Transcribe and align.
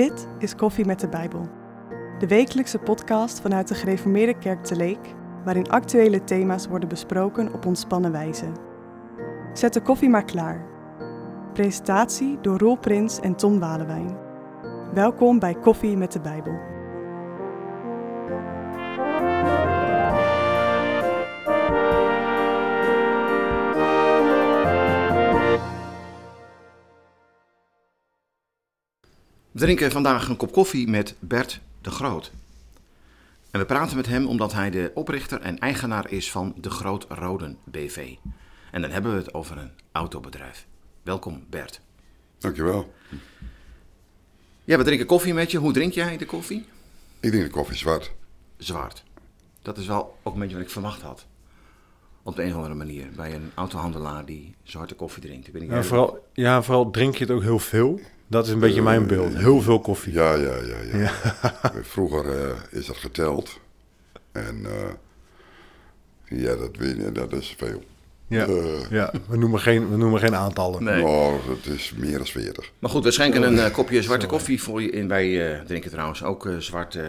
Dit 0.00 0.28
is 0.38 0.54
Koffie 0.54 0.84
met 0.84 1.00
de 1.00 1.08
Bijbel. 1.08 1.48
De 2.18 2.26
wekelijkse 2.26 2.78
podcast 2.78 3.40
vanuit 3.40 3.68
de 3.68 3.74
Gereformeerde 3.74 4.38
Kerk 4.38 4.64
te 4.64 4.76
Leek, 4.76 5.14
waarin 5.44 5.70
actuele 5.70 6.24
thema's 6.24 6.66
worden 6.66 6.88
besproken 6.88 7.52
op 7.52 7.66
ontspannen 7.66 8.12
wijze. 8.12 8.46
Zet 9.52 9.72
de 9.72 9.80
koffie 9.82 10.08
maar 10.08 10.24
klaar. 10.24 10.66
Presentatie 11.52 12.38
door 12.40 12.58
Roel 12.58 12.76
Prins 12.76 13.20
en 13.20 13.36
Tom 13.36 13.58
Walewijn. 13.58 14.16
Welkom 14.94 15.38
bij 15.38 15.54
Koffie 15.54 15.96
met 15.96 16.12
de 16.12 16.20
Bijbel. 16.20 16.69
We 29.50 29.58
drinken 29.58 29.90
vandaag 29.90 30.28
een 30.28 30.36
kop 30.36 30.52
koffie 30.52 30.88
met 30.88 31.14
Bert 31.18 31.60
de 31.80 31.90
Groot. 31.90 32.32
En 33.50 33.60
we 33.60 33.66
praten 33.66 33.96
met 33.96 34.06
hem 34.06 34.26
omdat 34.26 34.52
hij 34.52 34.70
de 34.70 34.90
oprichter 34.94 35.40
en 35.40 35.58
eigenaar 35.58 36.10
is 36.10 36.30
van 36.30 36.54
de 36.56 36.70
Groot 36.70 37.06
Roden 37.08 37.58
BV. 37.64 38.14
En 38.70 38.82
dan 38.82 38.90
hebben 38.90 39.12
we 39.12 39.18
het 39.18 39.34
over 39.34 39.58
een 39.58 39.70
autobedrijf. 39.92 40.66
Welkom 41.02 41.44
Bert. 41.48 41.80
Dankjewel. 42.38 42.92
Ja, 44.64 44.78
we 44.78 44.84
drinken 44.84 45.06
koffie 45.06 45.34
met 45.34 45.50
je. 45.50 45.58
Hoe 45.58 45.72
drink 45.72 45.92
jij 45.92 46.16
de 46.16 46.26
koffie? 46.26 46.66
Ik 47.20 47.30
denk 47.30 47.44
de 47.44 47.50
koffie 47.50 47.76
zwart. 47.76 48.12
Zwart. 48.56 49.04
Dat 49.62 49.78
is 49.78 49.86
wel 49.86 50.18
ook 50.22 50.34
een 50.34 50.40
beetje 50.40 50.56
wat 50.56 50.64
ik 50.64 50.70
verwacht 50.70 51.02
had. 51.02 51.26
Op 52.22 52.36
de 52.36 52.42
een 52.42 52.50
of 52.50 52.56
andere 52.56 52.74
manier. 52.74 53.06
Bij 53.16 53.34
een 53.34 53.50
autohandelaar 53.54 54.24
die 54.24 54.54
zwarte 54.62 54.94
koffie 54.94 55.22
drinkt. 55.22 55.52
Ben 55.52 55.62
ik 55.62 55.70
Ja 55.70 55.82
vooral, 55.82 56.28
ja, 56.32 56.62
vooral 56.62 56.90
drink 56.90 57.14
je 57.14 57.24
het 57.24 57.32
ook 57.32 57.42
heel 57.42 57.58
veel. 57.58 58.00
Dat 58.30 58.46
is 58.46 58.52
een 58.52 58.58
beetje 58.60 58.82
mijn 58.82 59.06
beeld. 59.06 59.36
Heel 59.36 59.60
veel 59.60 59.80
koffie. 59.80 60.12
Ja, 60.12 60.34
ja, 60.34 60.54
ja. 60.56 60.98
ja. 60.98 61.12
Vroeger 61.82 62.48
eh, 62.48 62.56
is 62.70 62.86
dat 62.86 62.96
geteld. 62.96 63.58
En 64.32 64.64
eh, 64.66 66.38
ja, 66.40 66.56
dat, 66.56 66.76
weet 66.76 66.96
je, 66.96 67.12
dat 67.12 67.32
is 67.32 67.54
veel. 67.58 67.82
Ja, 68.26 68.46
Eh, 68.46 68.90
ja. 68.90 69.12
We, 69.28 69.36
noemen 69.36 69.60
geen, 69.60 69.90
we 69.90 69.96
noemen 69.96 70.20
geen 70.20 70.34
aantallen. 70.34 70.84
Nee. 70.84 71.02
Oh, 71.04 71.32
het 71.48 71.66
is 71.74 71.92
meer 71.96 72.16
dan 72.16 72.26
40. 72.26 72.72
Maar 72.78 72.90
goed, 72.90 73.04
we 73.04 73.10
schenken 73.10 73.42
een 73.42 73.58
eh, 73.58 73.72
kopje 73.72 74.02
zwarte 74.02 74.26
koffie 74.26 74.62
voor 74.62 74.82
je 74.82 74.90
in. 74.90 75.08
Wij 75.08 75.52
eh, 75.54 75.60
drinken 75.64 75.90
trouwens 75.90 76.22
ook 76.22 76.46
eh, 76.46 76.56
zwart, 76.56 76.94
eh, 76.94 77.04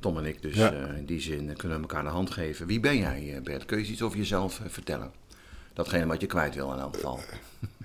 Tom 0.00 0.18
en 0.18 0.24
ik. 0.24 0.42
Dus 0.42 0.54
Ja. 0.54 0.72
eh, 0.72 0.96
in 0.98 1.04
die 1.04 1.20
zin 1.20 1.50
eh, 1.50 1.56
kunnen 1.56 1.76
we 1.76 1.82
elkaar 1.82 2.02
de 2.04 2.08
hand 2.10 2.30
geven. 2.30 2.66
Wie 2.66 2.80
ben 2.80 2.98
jij, 2.98 3.32
eh, 3.36 3.42
Bert? 3.42 3.64
Kun 3.64 3.78
je 3.78 3.84
iets 3.84 4.02
over 4.02 4.18
jezelf 4.18 4.60
eh, 4.60 4.66
vertellen? 4.68 5.10
Datgene 5.74 6.06
wat 6.06 6.20
je 6.20 6.26
kwijt 6.26 6.54
wil 6.54 6.72
in 6.72 6.78
elk 6.78 6.94
geval. 6.94 7.20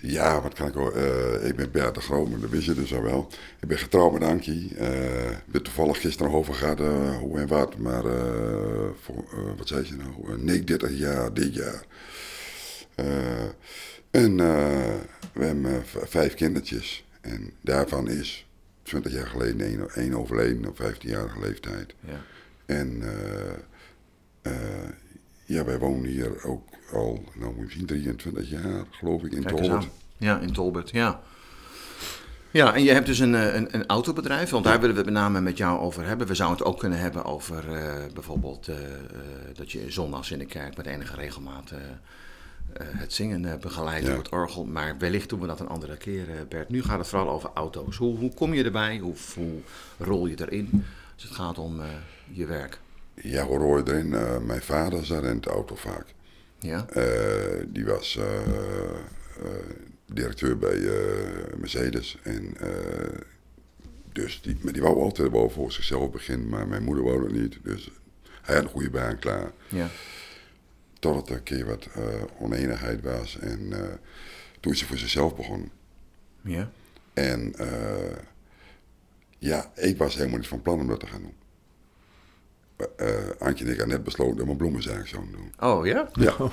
Ja, 0.02 0.42
wat 0.42 0.54
kan 0.54 0.68
ik 0.68 0.78
ook. 0.78 0.94
eh, 0.96 1.48
ik 1.48 1.56
ben 1.56 1.72
Bert 1.72 1.96
de 1.96 2.26
maar 2.30 2.40
dat 2.40 2.50
wist 2.50 2.66
je 2.66 2.74
dus 2.74 2.94
al 2.96 3.02
wel. 3.02 3.28
Ik 3.60 3.68
ben 3.68 3.78
getrouwd 3.78 4.14
met 4.14 4.24
Ankie. 4.24 4.76
eh 4.78 5.38
ben 5.46 5.64
toevallig 5.64 6.02
gisteren 6.02 6.32
nog 6.32 6.40
over 6.42 6.54
gehad 6.54 6.80
eh, 6.80 7.18
hoe 7.18 7.40
en 7.40 7.48
wat. 7.48 7.78
Maar 7.78 8.04
voor, 9.02 9.26
wat 9.58 9.68
zei 9.68 9.86
je 9.86 9.96
nou? 9.96 10.42
Nee, 10.44 10.64
30 10.64 10.98
jaar 10.98 11.34
dit 11.34 11.54
jaar. 11.56 11.84
En 14.12 14.36
we 15.34 15.46
hebben 15.46 15.84
vijf 16.08 16.34
kindertjes. 16.34 17.06
En 17.22 17.54
daarvan 17.62 18.10
is 18.10 18.48
20 18.84 19.12
jaar 19.12 19.28
geleden 19.28 19.62
één, 19.62 19.90
één 19.90 20.14
overleden 20.14 20.68
op 20.68 20.80
15-jarige 20.82 21.40
leeftijd. 21.40 21.94
Ja. 22.00 22.22
En 22.66 23.04
ja, 25.50 25.64
wij 25.66 25.80
wonen 25.80 26.10
hier 26.10 26.44
ook 26.44 26.68
al, 26.94 27.24
nou 27.36 27.56
moet 27.56 27.72
je 27.72 27.78
zien, 27.78 27.86
23 27.86 28.50
jaar 28.50 28.86
geloof 28.92 29.24
ik 29.24 29.32
in 29.32 29.44
Kijk 29.44 29.56
Tolbert. 29.58 29.88
Ja, 30.18 30.40
in 30.40 30.54
Tolbert, 30.54 30.90
ja. 30.90 31.22
Ja, 32.52 32.76
en 32.76 32.84
je 32.84 32.92
hebt 32.92 33.06
dus 33.06 33.20
een, 33.20 33.36
eh, 33.36 33.56
een, 33.56 33.76
een 33.76 33.86
autobedrijf, 33.86 34.50
want 34.50 34.64
daar 34.64 34.80
willen 34.80 34.96
we 34.96 35.02
het 35.02 35.12
met 35.12 35.22
name 35.22 35.42
met 35.42 35.58
jou 35.58 35.80
over 35.80 36.06
hebben. 36.06 36.28
We 36.28 36.36
zouden 36.36 36.58
het 36.58 36.68
ook 36.68 36.80
kunnen 36.80 37.00
hebben 37.00 37.26
over 37.26 37.76
eh, 37.76 38.14
bijvoorbeeld 38.14 38.68
eh, 38.68 38.76
dat 39.56 39.72
je 39.72 39.92
zondags 39.92 40.32
in 40.32 40.40
de 40.40 40.46
kerk 40.46 40.78
met 40.78 40.86
enige 40.86 41.16
regelmaat 41.16 41.72
het 42.80 43.14
zingen 43.14 43.60
begeleidt 43.60 44.06
Ja. 44.06 44.10
door 44.10 44.18
het 44.24 44.30
orgel. 44.32 44.66
Maar 44.66 44.98
wellicht 44.98 45.30
doen 45.30 45.40
we 45.40 45.48
dat 45.48 45.60
een 45.60 45.68
andere 45.68 45.98
keer, 45.98 46.26
Bert. 46.50 46.70
Nu 46.70 46.84
gaat 46.84 46.98
het 46.98 47.08
vooral 47.08 47.30
over 47.30 47.50
auto's. 47.54 47.98
Hoe, 47.98 48.18
hoe 48.18 48.34
kom 48.34 48.54
je 48.54 48.64
erbij? 48.64 48.98
Hoe, 48.98 49.16
hoe 49.36 49.62
rol 49.98 50.26
je 50.26 50.36
erin 50.42 50.86
als 51.14 51.24
het 51.24 51.32
gaat 51.32 51.58
om 51.58 51.82
je 52.32 52.46
werk? 52.46 52.80
Ja, 53.22 53.46
hoe 53.46 53.60
hoor 53.60 53.78
je 53.78 53.92
erin? 53.92 54.14
Eh, 54.14 54.38
mijn 54.38 54.62
vader 54.62 55.06
zat 55.06 55.24
in 55.24 55.42
de 55.42 55.50
auto 55.50 55.76
vaak. 55.76 56.06
Ja? 56.60 56.88
Eh, 56.90 57.64
die 57.68 57.86
was 57.86 58.18
eh, 58.18 59.46
directeur 60.06 60.58
bij 60.58 60.80
Mercedes. 61.58 62.18
En, 62.24 62.58
dus 64.12 64.42
die, 64.42 64.58
maar 64.62 64.74
die 64.74 64.82
wou 64.82 65.02
altijd 65.02 65.32
wel 65.32 65.50
voor 65.50 65.72
zichzelf 65.72 66.12
beginnen, 66.12 66.50
maar 66.50 66.68
mijn 66.68 66.84
moeder 66.84 67.04
wou 67.04 67.22
dat 67.22 67.32
niet. 67.32 67.60
Dus 67.64 67.92
hij 68.42 68.56
had 68.56 68.64
een 68.64 68.70
goede 68.70 68.90
baan 68.90 69.20
klaar. 69.20 69.52
Ja. 69.68 69.88
Totdat 71.00 71.30
er 71.30 71.36
een 71.36 71.44
keer 71.44 71.66
wat 71.66 71.88
oneenigheid 72.40 73.02
was. 73.02 73.38
En 73.40 73.70
toen 74.60 74.72
is 74.72 74.80
hij 74.80 74.88
voor 74.88 74.98
zichzelf 74.98 75.36
begonnen. 75.36 75.72
Ja? 76.42 76.72
En 77.14 77.54
ja, 79.38 79.72
ik 79.76 79.98
was 79.98 80.16
helemaal 80.16 80.38
niet 80.38 80.48
van 80.48 80.62
plan 80.62 80.80
om 80.80 80.88
dat 80.88 81.00
te 81.00 81.08
gaan 81.08 81.22
doen. 81.22 81.36
Eh 83.00 83.08
Antje 83.40 83.66
en 83.66 83.72
ik 83.72 83.78
hadden 83.78 83.96
net 83.96 84.04
besloten 84.04 84.36
dat 84.36 84.46
we 84.46 84.52
een 84.52 84.58
bloemenzaak 84.58 85.08
zouden 85.08 85.32
doen. 85.32 85.70
Oh 85.70 85.86
ja? 85.86 86.10
Ja, 86.14 86.36
dat 86.38 86.52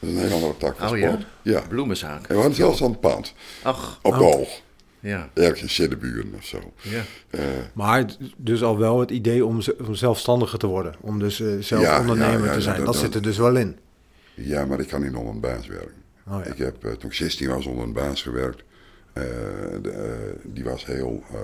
is 0.00 0.08
een 0.08 0.18
hele 0.18 0.34
andere 0.34 0.56
tak 0.56 0.76
van 0.76 0.90
Oh 0.90 0.98
ja? 0.98 1.08
sport. 1.10 1.26
Ja. 1.42 1.60
Bloemenzaak. 1.68 2.20
En 2.22 2.28
we 2.28 2.34
hadden 2.34 2.54
zelfs 2.54 2.82
aan 2.82 2.90
het 2.90 3.00
pand, 3.00 3.34
Ach, 3.62 3.98
op 4.02 4.14
de 4.14 4.24
oog. 4.24 4.60
ja. 5.00 5.28
Ergens 5.34 5.62
in 5.62 5.68
Siddeburen 5.70 6.32
of 6.36 6.44
zo. 6.44 6.72
Ja. 6.82 7.02
Eh, 7.30 7.40
Maar 7.72 8.04
dus 8.36 8.62
al 8.62 8.78
wel 8.78 9.00
het 9.00 9.10
idee 9.10 9.44
om, 9.44 9.60
om 9.86 9.94
zelfstandiger 9.94 10.58
te 10.58 10.66
worden. 10.66 10.94
Om 11.00 11.18
dus 11.18 11.40
eh, 11.40 11.48
zelf 11.60 11.82
Ja, 11.82 12.00
ondernemer 12.00 12.38
ja, 12.40 12.46
ja, 12.46 12.52
te 12.52 12.60
zijn. 12.60 12.76
dat- 12.76 12.84
Dat, 12.84 12.94
dat- 12.94 13.02
zit 13.04 13.14
er 13.14 13.22
dus 13.22 13.36
wel 13.38 13.56
in. 13.56 13.78
ja, 14.34 14.64
maar 14.64 14.80
ik 14.80 14.88
kan 14.88 15.02
niet 15.02 15.14
onder 15.14 15.32
een 15.34 15.40
baas 15.40 15.66
werken. 15.66 16.02
Oh, 16.28 16.40
ja. 16.44 16.50
Ik 16.50 16.58
heb 16.58 16.84
eh, 16.84 16.92
toen 16.92 17.10
ik 17.10 17.16
16 17.16 17.48
was 17.48 17.66
onder 17.66 17.84
een 17.84 17.92
baas 17.92 18.22
gewerkt. 18.22 18.62
Eh, 19.12 19.22
de, 19.82 20.34
die 20.44 20.64
was 20.64 20.86
heel 20.86 21.22
eh, 21.32 21.38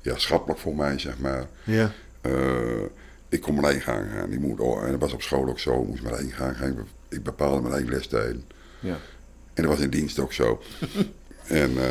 ja, 0.00 0.18
schappelijk 0.18 0.60
voor 0.60 0.76
mij, 0.76 0.98
zeg 0.98 1.18
maar. 1.18 1.46
Ja. 1.64 1.90
Eh, 2.20 2.82
ik 3.28 3.40
kon 3.40 3.54
mijn 3.54 3.66
eigen 3.66 3.82
gang 3.92 4.04
gaan. 4.14 4.32
Ik 4.32 4.40
moet, 4.40 4.60
en 4.84 4.90
dat 4.90 5.00
was 5.00 5.12
op 5.12 5.22
school 5.22 5.48
ook 5.48 5.58
zo. 5.58 5.82
Ik 5.82 5.88
moest 5.88 6.02
mijn 6.02 6.14
eigen 6.14 6.32
gang 6.32 6.56
gaan. 6.56 6.68
Ik, 6.68 6.76
be- 6.76 7.16
ik 7.16 7.22
bepaalde 7.22 7.60
mijn 7.60 7.74
eigen 7.74 7.90
lestijden. 7.92 8.44
Ja. 8.80 8.96
En 9.54 9.62
dat 9.62 9.66
was 9.74 9.80
in 9.80 9.90
dienst 9.90 10.18
ook 10.18 10.32
zo. 10.32 10.60
en 11.46 11.70
eh, 11.78 11.84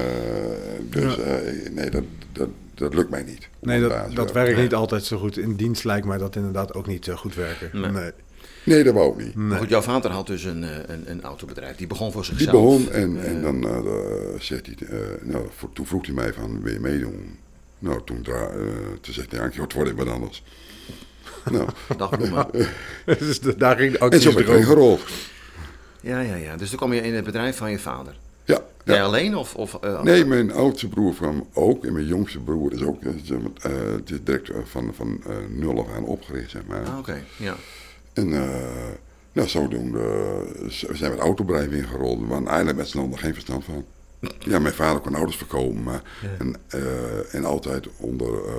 dus 0.89 1.17
eh, 1.19 1.69
nee, 1.71 1.89
dat, 1.89 2.03
dat, 2.31 2.49
dat 2.73 2.93
lukt 2.93 3.09
mij 3.09 3.23
niet. 3.23 3.49
Nee, 3.59 3.81
dat, 3.81 4.15
dat 4.15 4.31
werkt 4.31 4.53
Nee. 4.53 4.63
niet 4.63 4.73
altijd 4.73 5.03
zo 5.03 5.17
goed. 5.17 5.37
In 5.37 5.55
dienst 5.55 5.83
lijkt 5.83 6.05
mij 6.05 6.17
dat 6.17 6.35
inderdaad 6.35 6.73
ook 6.73 6.87
niet 6.87 7.09
goed 7.15 7.35
werken. 7.35 7.81
Nee. 7.81 7.91
Nee. 7.91 8.11
Nee, 8.65 8.83
dat 8.83 8.93
wou 8.93 9.11
ik 9.19 9.25
niet. 9.25 9.35
Maar 9.35 9.57
goed, 9.59 9.69
jouw 9.69 9.81
vader 9.81 10.11
had 10.11 10.27
dus 10.27 10.43
een, 10.43 10.61
een, 10.91 11.11
een 11.11 11.21
autobedrijf. 11.23 11.75
Die 11.77 11.87
begon 11.87 12.11
voor 12.11 12.21
Die 12.21 12.31
zichzelf. 12.31 12.51
begon 12.51 12.91
en, 12.91 13.23
en 13.23 13.41
dan 13.41 13.63
eh, 13.67 13.77
eh, 13.77 14.39
zegt 14.39 14.65
hij, 14.65 14.87
eh, 14.87 14.97
nou, 15.21 15.45
voor- 15.55 15.73
toen 15.73 15.85
vroeg 15.87 16.05
hij 16.05 16.15
mij 16.15 16.33
van, 16.33 16.61
wil 16.61 16.73
je 16.73 16.79
meedoen? 16.79 17.37
Nou, 17.79 18.01
toen, 18.05 18.21
dra- 18.21 18.49
eh, 18.49 18.59
toen 19.01 19.13
zegt 19.13 19.31
hij, 19.31 19.41
Ankie, 19.41 19.59
wat 19.59 19.73
wordt 19.73 19.91
wat 19.95 20.07
anders? 20.07 20.43
nou, 21.97 22.51
dus 23.19 23.39
daar 23.39 23.77
ging 23.77 23.91
de 23.91 23.97
en 23.97 24.05
actie 24.05 24.21
zo 24.21 24.33
ben 24.33 24.41
ik 24.41 24.47
erin 24.49 24.63
gerold. 24.63 25.01
Ja, 26.01 26.19
ja, 26.19 26.35
ja. 26.35 26.57
Dus 26.57 26.69
toen 26.69 26.77
kwam 26.77 26.93
je 26.93 27.01
in 27.01 27.13
het 27.13 27.23
bedrijf 27.23 27.57
van 27.57 27.71
je 27.71 27.79
vader. 27.79 28.17
Ja, 28.43 28.61
Jij 28.85 28.95
ja. 28.95 29.03
alleen 29.03 29.35
of... 29.35 29.55
of 29.55 29.77
eh, 29.81 30.01
Nee, 30.01 30.25
mijn 30.25 30.51
oudste 30.51 30.87
broer 30.87 31.13
kwam 31.13 31.47
ook. 31.53 31.85
En 31.85 31.93
mijn 31.93 32.05
jongste 32.05 32.39
broer 32.39 32.73
is 32.73 32.81
ook, 32.83 33.03
eh, 33.03 33.11
het 33.95 34.09
is 34.11 34.17
direct 34.23 34.51
van, 34.63 34.93
van 34.95 35.21
eh, 35.27 35.35
nul 35.49 35.79
af 35.79 35.95
aan 35.95 36.05
opgericht, 36.05 36.49
zeg 36.49 36.61
maar. 36.67 36.85
Ah, 36.85 36.97
oké. 36.97 37.23
Ja. 37.37 37.55
En 38.13 38.33
eh, 38.33 38.49
nou, 39.31 39.47
zodoende 39.47 40.01
zijn 40.69 40.97
we 41.11 41.17
het 41.17 41.19
autobedrijf 41.19 41.71
ingerold. 41.71 42.19
We 42.19 42.25
hadden 42.25 42.47
eigenlijk 42.47 42.77
met 42.77 42.87
z'n 42.87 42.97
allen 42.97 43.11
er 43.11 43.17
geen 43.17 43.33
verstand 43.33 43.63
van. 43.63 43.85
Ja, 44.39 44.59
mijn 44.59 44.73
vader 44.73 45.01
kon 45.01 45.15
auto's 45.15 45.37
verkopen, 45.37 45.83
maar 45.83 46.01
en, 46.39 46.55
eh, 46.67 47.33
en 47.35 47.45
altijd 47.45 47.87
onder, 47.97 48.45
eh, 48.45 48.55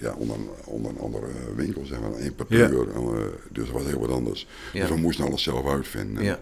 ja, 0.00 0.12
onder, 0.12 0.36
onder 0.64 0.90
een 0.90 0.98
andere 0.98 1.26
winkel, 1.56 1.84
zeg 1.84 2.00
maar, 2.00 2.18
importeur. 2.20 2.88
Eh, 2.90 3.02
dus 3.50 3.64
dat 3.66 3.74
was 3.74 3.84
heel 3.84 4.00
wat 4.00 4.10
anders. 4.10 4.46
Ja. 4.72 4.80
Dus 4.80 4.88
we 4.88 4.96
moesten 4.96 5.24
alles 5.24 5.42
zelf 5.42 5.66
uitvinden. 5.66 6.24
Ja. 6.24 6.38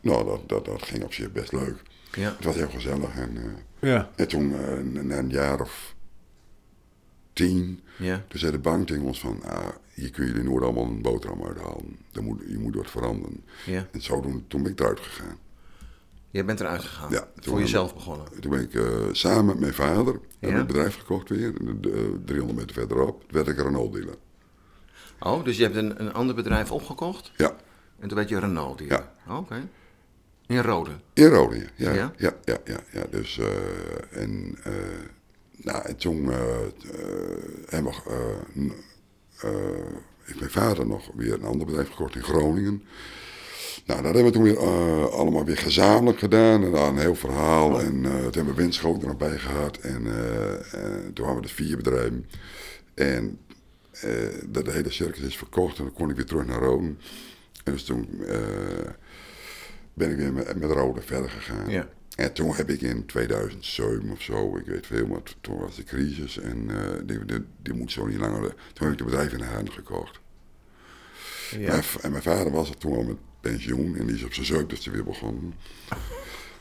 Nou, 0.00 0.24
dat, 0.24 0.48
dat, 0.48 0.64
dat 0.64 0.82
ging 0.82 1.04
op 1.04 1.12
zich 1.12 1.32
best 1.32 1.52
leuk. 1.52 1.82
Ja. 2.12 2.34
Het 2.36 2.44
was 2.44 2.54
heel 2.54 2.68
gezellig. 2.70 3.16
En, 3.16 3.38
Ja. 3.80 4.10
en 4.16 4.28
toen, 4.28 4.48
na 5.06 5.18
een 5.18 5.30
jaar 5.30 5.60
of 5.60 5.94
tien, 7.32 7.80
Ja. 7.96 8.24
toen 8.28 8.38
zei 8.40 8.52
de 8.52 8.58
bank 8.58 8.86
tegen 8.86 9.02
ons 9.02 9.20
van, 9.20 9.42
ah, 9.42 9.68
hier 9.94 10.10
kun 10.10 10.26
je 10.26 10.32
er 10.32 10.44
nooit 10.44 10.64
allemaal 10.64 10.84
een 10.84 11.02
boterham 11.02 11.44
uithalen. 11.44 11.96
Dan 12.12 12.24
moet, 12.24 12.40
je 12.48 12.58
moet 12.58 12.74
wat 12.74 12.90
veranderen. 12.90 13.44
Ja. 13.66 13.86
En 13.92 14.02
zo 14.02 14.20
toen 14.48 14.62
ben 14.62 14.72
ik 14.72 14.80
eruit 14.80 15.00
gegaan. 15.00 15.38
Jij 16.30 16.44
bent 16.44 16.60
eruit 16.60 16.82
gegaan. 16.84 17.10
Ja, 17.10 17.28
voor 17.36 17.58
jezelf 17.58 17.94
begonnen. 17.94 18.26
Toen 18.40 18.50
ben 18.50 18.60
ik 18.62 18.74
eh, 18.74 18.84
samen 19.12 19.46
met 19.46 19.58
mijn 19.60 19.74
vader, 19.74 20.20
Ja. 20.38 20.48
het 20.50 20.66
bedrijf 20.66 20.96
gekocht 20.98 21.28
weer, 21.28 21.52
de, 21.64 21.80
de- 21.80 22.20
300 22.24 22.58
meter 22.58 22.74
verderop. 22.74 23.22
Werd 23.30 23.48
ik 23.48 23.58
een 23.58 23.64
Renault 23.64 23.92
dealer. 23.92 24.14
Oh, 25.20 25.44
dus 25.44 25.56
je 25.56 25.62
hebt 25.62 25.76
een, 25.76 26.00
een 26.00 26.12
ander 26.12 26.34
bedrijf 26.34 26.72
opgekocht. 26.72 27.32
Ja, 27.36 27.56
En 27.98 28.08
toen 28.08 28.16
werd 28.16 28.28
je 28.28 28.38
Renault 28.38 28.78
dealer. 28.78 28.96
Ja. 29.26 29.32
Oh, 29.32 29.38
Oké. 29.38 29.68
In 30.46 30.58
Rode. 30.62 30.90
in 31.12 31.26
Rode, 31.26 31.66
ja. 31.74 31.92
Ja? 31.92 32.12
Ja, 32.16 32.32
ja, 32.44 32.58
ja. 32.92 33.04
Dus, 33.10 33.38
eh, 33.38 34.22
en 34.22 34.58
eh, 34.62 34.72
nou, 35.56 35.84
en 35.84 35.96
toen 35.96 36.30
eh, 36.32 36.62
eh, 36.62 36.68
hebben 37.68 37.92
we, 37.92 38.36
eh, 39.40 39.50
eh, 39.50 39.86
heeft 40.22 40.38
mijn 40.38 40.50
vader 40.50 40.86
nog 40.86 41.10
weer 41.14 41.32
een 41.34 41.44
ander 41.44 41.66
bedrijf 41.66 41.88
gekocht 41.90 42.14
in 42.14 42.22
Groningen. 42.22 42.82
Nou, 43.86 44.02
dat 44.02 44.14
hebben 44.14 44.24
we 44.24 44.30
toen 44.30 44.42
weer 44.42 44.58
eh, 44.58 45.04
allemaal 45.04 45.44
weer 45.44 45.56
gezamenlijk 45.58 46.18
gedaan. 46.18 46.64
En 46.64 46.70
dan 46.70 46.88
een 46.88 46.98
heel 46.98 47.14
verhaal. 47.14 47.80
En 47.80 48.04
eh, 48.04 48.10
toen 48.10 48.32
hebben 48.32 48.54
we 48.54 48.62
Winschoot 48.62 49.02
er 49.02 49.08
nog 49.08 49.16
bij 49.16 49.38
gehad. 49.38 49.76
En 49.76 50.06
eh, 50.06 50.54
toen 51.14 51.24
hadden 51.24 51.34
we 51.34 51.40
dus 51.42 51.52
vier 51.52 51.76
bedrijven. 51.76 52.26
En 52.94 53.38
dat 54.46 54.64
de 54.64 54.70
hele 54.70 54.90
circus 54.90 55.22
is 55.22 55.36
verkocht. 55.36 55.78
En 55.78 55.84
dan 55.84 55.92
kon 55.92 56.10
ik 56.10 56.16
weer 56.16 56.24
terug 56.24 56.46
naar 56.46 56.58
Roden. 56.60 56.98
En 57.64 57.72
dus 57.72 57.84
toen 57.84 58.08
ben 59.94 60.10
ik 60.10 60.16
weer 60.16 60.32
met, 60.32 60.56
met 60.56 60.70
Rode 60.70 61.00
verder 61.00 61.30
gegaan. 61.30 61.70
Ja. 61.70 61.88
En 62.16 62.32
toen 62.32 62.54
heb 62.54 62.70
ik 62.70 62.80
in 62.80 63.06
2007 63.06 64.10
of 64.10 64.20
zo, 64.22 64.56
ik 64.56 64.66
weet 64.66 64.86
veel, 64.86 65.06
maar 65.06 65.20
toen 65.40 65.58
was 65.58 65.76
de 65.76 65.84
crisis. 65.84 66.38
En 66.38 66.68
die, 67.04 67.24
die, 67.24 67.44
die 67.62 67.74
moet 67.74 67.92
zo 67.92 68.06
niet 68.06 68.18
langer. 68.18 68.40
Toen 68.72 68.88
heb 68.88 68.92
ik 68.92 68.98
het 68.98 69.04
bedrijf 69.04 69.32
in 69.32 69.38
de 69.38 69.44
handen 69.44 69.72
gekocht. 69.72 70.20
Ja. 71.50 71.82
V- 71.82 71.96
en 71.96 72.10
mijn 72.10 72.22
vader 72.22 72.52
was 72.52 72.68
er 72.68 72.76
toen 72.76 72.96
al 72.96 73.02
met 73.02 73.16
pensioen 73.50 73.96
en 73.98 74.06
die 74.06 74.16
is 74.16 74.24
op 74.24 74.32
zijn 74.34 74.46
zeugtigste 74.46 74.90
weer 74.90 75.04
begonnen. 75.04 75.54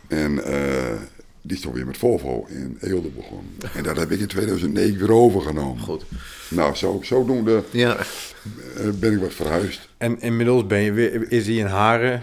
En 0.08 0.44
eh, 0.44 1.00
die 1.42 1.56
is 1.58 1.62
toen 1.64 1.74
weer 1.74 1.86
met 1.86 1.98
Volvo 1.98 2.46
in 2.50 2.78
Eelde 2.82 3.10
begonnen. 3.10 3.52
En 3.74 3.84
dat 3.84 3.98
heb 3.98 4.12
ik 4.12 4.20
in 4.20 4.28
2009 4.28 4.98
weer 5.00 5.12
overgenomen. 5.14 5.84
Goed. 5.84 6.06
Nou, 6.50 6.76
zo, 6.76 7.00
zodoende 7.04 7.64
Ja. 7.72 7.98
eh, 7.98 8.90
ben 9.00 9.14
ik 9.14 9.20
wat 9.20 9.34
verhuisd. 9.34 9.90
En 9.98 10.20
inmiddels 10.22 10.68
ben 10.68 10.80
je 10.80 10.92
weer, 10.92 11.32
is 11.32 11.46
hij 11.46 11.56
in 11.56 11.66
Haren. 11.66 12.22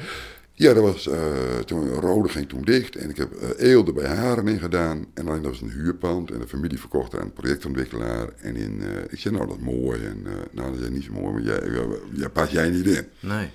Ja, 0.57 0.73
dat 0.75 0.83
was, 0.83 1.09
eh, 1.09 1.59
toen 1.67 1.89
Rode 1.89 2.29
ging 2.29 2.49
toen 2.49 2.63
dicht 2.63 2.97
en 2.97 3.11
ik 3.11 3.17
heb 3.17 3.33
Eelde 3.59 3.93
bij 3.93 4.07
Haren 4.09 4.49
in 4.49 4.59
gedaan. 4.59 5.07
En 5.15 5.29
alleen 5.29 5.43
dat 5.43 5.51
was 5.51 5.61
een 5.61 5.71
huurpand 5.71 6.31
en 6.31 6.39
de 6.39 6.49
familie 6.49 6.79
verkocht 6.79 7.15
aan 7.15 7.21
een 7.23 7.33
projectontwikkelaar. 7.33 8.29
En 8.41 8.57
in, 8.57 8.81
eh, 8.83 8.89
ik 9.11 9.19
zei, 9.19 9.35
nou 9.35 9.47
dat 9.47 9.57
is 9.57 9.63
mooi. 9.63 10.05
En 10.05 10.23
eh, 10.27 10.33
nou 10.51 10.73
dat 10.73 10.81
is 10.83 10.89
niet 10.89 11.05
zo 11.05 11.13
mooi, 11.13 11.33
maar 11.33 11.43
jij, 11.43 11.87
jij 12.13 12.29
pas 12.29 12.51
jij 12.51 12.71
niet 12.71 12.87
in. 12.87 13.05
Nee. 13.21 13.49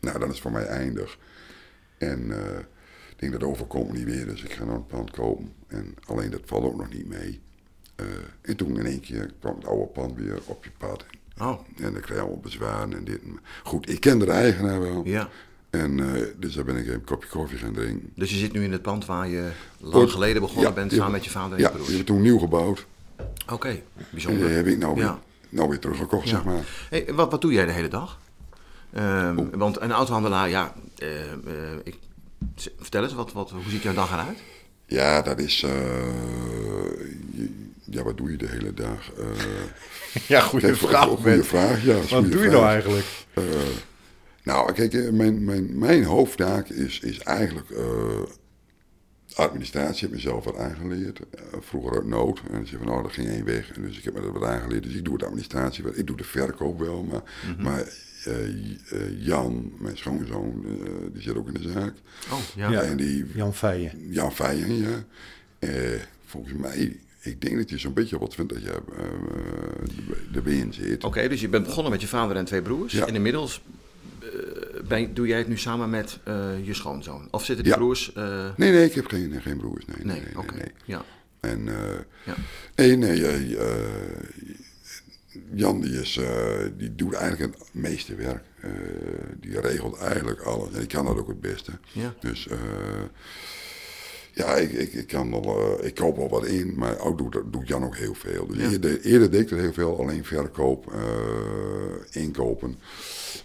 Nou, 0.00 0.18
dan 0.18 0.30
is 0.30 0.40
voor 0.40 0.52
mij 0.52 0.64
eindig. 0.66 1.18
En 1.98 2.30
eh, 2.32 2.58
ik 3.10 3.16
denk 3.18 3.32
dat 3.32 3.42
overkomt 3.44 3.92
niet 3.92 4.04
weer, 4.04 4.26
dus 4.26 4.42
ik 4.42 4.52
ga 4.52 4.64
nog 4.64 4.74
een 4.74 4.86
pand 4.86 5.10
kopen. 5.10 5.52
En 5.66 5.94
alleen 6.06 6.30
dat 6.30 6.40
valt 6.44 6.64
ook 6.64 6.76
nog 6.76 6.92
niet 6.92 7.06
mee. 7.08 7.40
Eh, 7.96 8.06
en 8.42 8.56
toen 8.56 8.78
in 8.78 8.86
één 8.86 9.00
keer 9.00 9.30
kwam 9.40 9.54
het 9.56 9.66
oude 9.66 9.86
pand 9.86 10.16
weer 10.16 10.38
op 10.44 10.64
je 10.64 10.70
pad. 10.78 11.04
Oh. 11.38 11.60
En 11.76 11.82
dan 11.92 11.92
krijg 11.92 12.08
je 12.08 12.18
allemaal 12.20 12.40
bezwaren 12.40 12.92
en 12.96 13.04
dit. 13.04 13.20
Goed, 13.62 13.88
ik 13.90 14.00
kende 14.00 14.24
de 14.24 14.30
eigenaar 14.32 14.80
wel. 14.80 15.02
Ja. 15.04 15.28
En 15.70 16.14
eh, 16.14 16.22
dus 16.36 16.54
daar 16.54 16.64
ben 16.64 16.76
ik 16.76 16.86
een 16.86 17.04
kopje 17.04 17.28
koffie 17.28 17.58
gaan 17.58 17.72
drinken. 17.72 18.12
Dus 18.14 18.30
je 18.30 18.36
zit 18.36 18.52
nu 18.52 18.64
in 18.64 18.72
het 18.72 18.82
pand 18.82 19.06
waar 19.06 19.28
je 19.28 19.50
lang 19.78 19.94
Ooit- 19.94 20.10
geleden 20.10 20.40
begonnen 20.42 20.64
Ja, 20.68 20.72
bent 20.74 20.92
samen 20.92 21.12
met 21.12 21.24
je 21.24 21.30
vader 21.30 21.52
en 21.56 21.58
Ja, 21.62 21.68
je 21.68 21.72
broers. 21.74 21.88
hebben 21.88 22.06
toen 22.06 22.20
nieuw 22.22 22.38
gebouwd. 22.38 22.86
Oké, 23.52 23.68
En 23.68 23.82
bijzonder. 24.10 24.46
die 24.46 24.56
heb 24.56 24.66
ik 24.66 24.78
nou 24.78 24.94
weer, 24.94 25.04
Ja. 25.04 25.20
nou 25.48 25.68
weer 25.68 25.78
teruggekocht, 25.78 26.24
Ja. 26.28 26.30
zeg 26.30 26.44
maar. 26.44 26.86
Hey, 26.90 27.06
wat, 27.14 27.30
wat 27.30 27.40
doe 27.40 27.52
jij 27.52 27.66
de 27.66 27.72
hele 27.72 27.88
dag? 27.88 28.20
Ehm, 28.92 29.44
want 29.58 29.80
een 29.80 29.92
autohandelaar, 29.92 30.48
ja, 30.48 30.74
eh, 30.98 31.32
eh, 31.32 31.38
ik, 31.84 31.98
vertel 32.78 33.02
eens, 33.02 33.12
wat, 33.14 33.32
wat, 33.32 33.50
hoe 33.50 33.62
ziet 33.70 33.82
jouw 33.82 33.94
dag 33.94 34.12
eruit? 34.12 34.38
Ja, 34.86 35.22
dat 35.22 35.38
is... 35.38 35.62
eh, 35.62 35.70
je- 37.32 37.66
ja, 37.84 38.02
wat 38.02 38.16
doe 38.16 38.30
je 38.30 38.36
de 38.36 38.48
hele 38.48 38.74
dag? 38.74 39.12
Eh, 39.18 39.24
Ja, 40.28 40.40
goede 40.40 40.76
vraag. 40.76 41.04
goede 41.08 41.44
vraag, 41.44 41.84
ja. 41.84 41.94
Wat 41.96 42.08
doe 42.10 42.28
je 42.28 42.38
vraag. 42.38 42.50
nou 42.52 42.64
eigenlijk? 42.64 43.06
Eh, 43.34 43.42
nou, 44.42 44.72
kijk, 44.72 45.12
mijn, 45.12 45.44
mijn, 45.44 45.78
mijn 45.78 46.04
hoofdtaak 46.04 46.68
is, 46.68 47.00
is 47.00 47.18
eigenlijk 47.18 47.70
eh, 47.70 48.22
administratie. 49.36 49.94
Ik 49.94 50.00
heb 50.00 50.10
mezelf 50.10 50.44
wat 50.44 50.56
aangeleerd. 50.56 51.20
Eh, 51.30 51.42
vroeger 51.60 51.94
uit 51.94 52.06
nood. 52.06 52.40
En 52.50 52.66
ze 52.66 52.76
van, 52.78 52.86
nou, 52.86 53.02
dat 53.02 53.12
ging 53.12 53.28
één 53.28 53.44
weg. 53.44 53.70
En 53.72 53.82
dus 53.82 53.98
ik 53.98 54.04
heb 54.04 54.14
me 54.14 54.20
dat 54.20 54.32
wat 54.32 54.44
aangeleerd. 54.44 54.82
Dus 54.82 54.94
ik 54.94 55.04
doe 55.04 55.18
de 55.18 55.24
administratie. 55.24 55.84
wel. 55.84 55.92
Ik 55.96 56.06
doe 56.06 56.16
de 56.16 56.24
verkoop 56.24 56.78
wel. 56.78 57.02
Maar, 57.02 57.22
maar 57.58 57.78
J- 57.78 57.82
eh, 57.82 57.92
Jan, 59.18 59.72
mijn 59.78 59.96
schoonzoon, 59.96 60.64
eh, 60.66 60.90
die 61.12 61.22
zit 61.22 61.36
ook 61.36 61.48
in 61.48 61.62
de 61.62 61.70
zaak. 61.72 61.94
Oh, 62.32 62.38
ja. 62.56 62.70
Ja. 62.70 62.80
En 62.82 62.96
die, 62.96 63.24
Jan 63.34 63.54
Feijen. 63.54 63.92
Jan 64.12 64.32
Feijen, 64.32 64.74
ja. 64.74 65.04
Eh, 65.58 65.70
volgens 66.26 66.54
mij, 66.54 66.96
ik 67.20 67.40
denk 67.40 67.56
dat 67.56 67.70
je 67.70 67.78
zo'n 67.78 67.92
beetje 67.92 68.14
op 68.14 68.20
wat 68.20 68.30
20 68.30 68.62
jaar 68.62 68.74
eh, 68.96 69.04
de, 70.32 70.40
de 70.42 70.56
in 70.56 70.72
zit. 70.72 71.04
Oké, 71.04 71.28
dus 71.28 71.40
je 71.40 71.48
bent 71.48 71.64
begonnen 71.64 71.92
met 71.92 72.00
je 72.00 72.06
vader 72.06 72.36
en 72.36 72.44
twee 72.44 72.62
broers. 72.62 72.92
Ja. 72.92 73.06
En 73.06 73.14
inmiddels 73.14 73.62
eh, 74.22 74.28
ben, 74.88 75.14
doe 75.14 75.26
jij 75.26 75.38
het 75.38 75.48
nu 75.48 75.58
samen 75.58 75.90
met 75.90 76.18
eh, 76.24 76.66
je 76.66 76.74
schoonzoon? 76.74 77.28
Of 77.30 77.44
zitten 77.44 77.64
die 77.64 77.72
Ja. 77.72 77.78
broers... 77.78 78.12
eh, 78.12 78.48
Nee, 78.56 78.70
nee, 78.72 78.84
ik 78.84 78.92
heb 78.94 79.06
geen, 79.06 79.40
geen 79.42 79.56
broers. 79.56 79.84
Nee, 79.86 79.96
nee, 80.04 80.14
nee, 80.14 80.24
nee, 80.24 80.38
oké. 80.38 80.54
nee. 80.54 80.72
Ja. 80.84 81.04
En 81.40 81.68
eh, 81.68 81.74
Ja. 82.24 82.34
nee, 82.74 82.96
nee, 82.96 83.26
eh, 83.26 83.52
eh, 83.60 83.76
Jan 85.54 85.80
die, 85.80 86.00
is, 86.00 86.16
eh, 86.16 86.58
die 86.76 86.94
doet 86.94 87.12
eigenlijk 87.14 87.54
het 87.58 87.68
meeste 87.72 88.14
werk. 88.14 88.44
Eh, 88.60 88.70
die 89.40 89.60
regelt 89.60 89.98
eigenlijk 89.98 90.40
alles. 90.40 90.72
En 90.74 90.82
ik 90.82 90.88
kan 90.88 91.04
dat 91.04 91.16
ook 91.18 91.28
het 91.28 91.40
beste. 91.40 91.72
Ja. 91.92 92.14
Dus 92.20 92.48
eh, 92.48 92.58
ja, 94.32 94.54
ik, 94.56 94.72
ik, 94.72 94.92
ik, 94.92 95.06
kan 95.06 95.30
wel, 95.30 95.78
eh, 95.78 95.86
ik 95.86 95.94
koop 95.94 96.16
wel 96.16 96.28
wat 96.28 96.46
in, 96.46 96.74
maar 96.76 96.98
ook 96.98 97.18
doet, 97.18 97.52
doet 97.52 97.68
Jan 97.68 97.84
ook 97.84 97.96
heel 97.96 98.14
veel. 98.14 98.46
Dus 98.46 98.56
Ja. 98.58 98.70
eerder, 98.70 99.00
eerder 99.00 99.30
deed 99.30 99.40
ik 99.40 99.48
dat 99.48 99.58
heel 99.58 99.72
veel, 99.72 99.98
alleen 100.00 100.24
verkoop, 100.24 100.92
eh, 100.92 102.22
inkopen. 102.22 102.76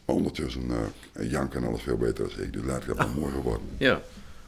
Maar 0.05 0.15
ondertussen, 0.15 0.63
eh, 1.13 1.29
Jan 1.31 1.49
kan 1.49 1.63
alles 1.63 1.81
veel 1.81 1.97
beter 1.97 2.29
dan 2.35 2.45
ik, 2.45 2.53
dus 2.53 2.63
laat 2.65 2.81
ik 2.81 2.87
dat 2.87 2.97
wel 2.97 3.07
mooi 3.19 3.33
geworden. 3.33 3.67
ja, 3.77 4.01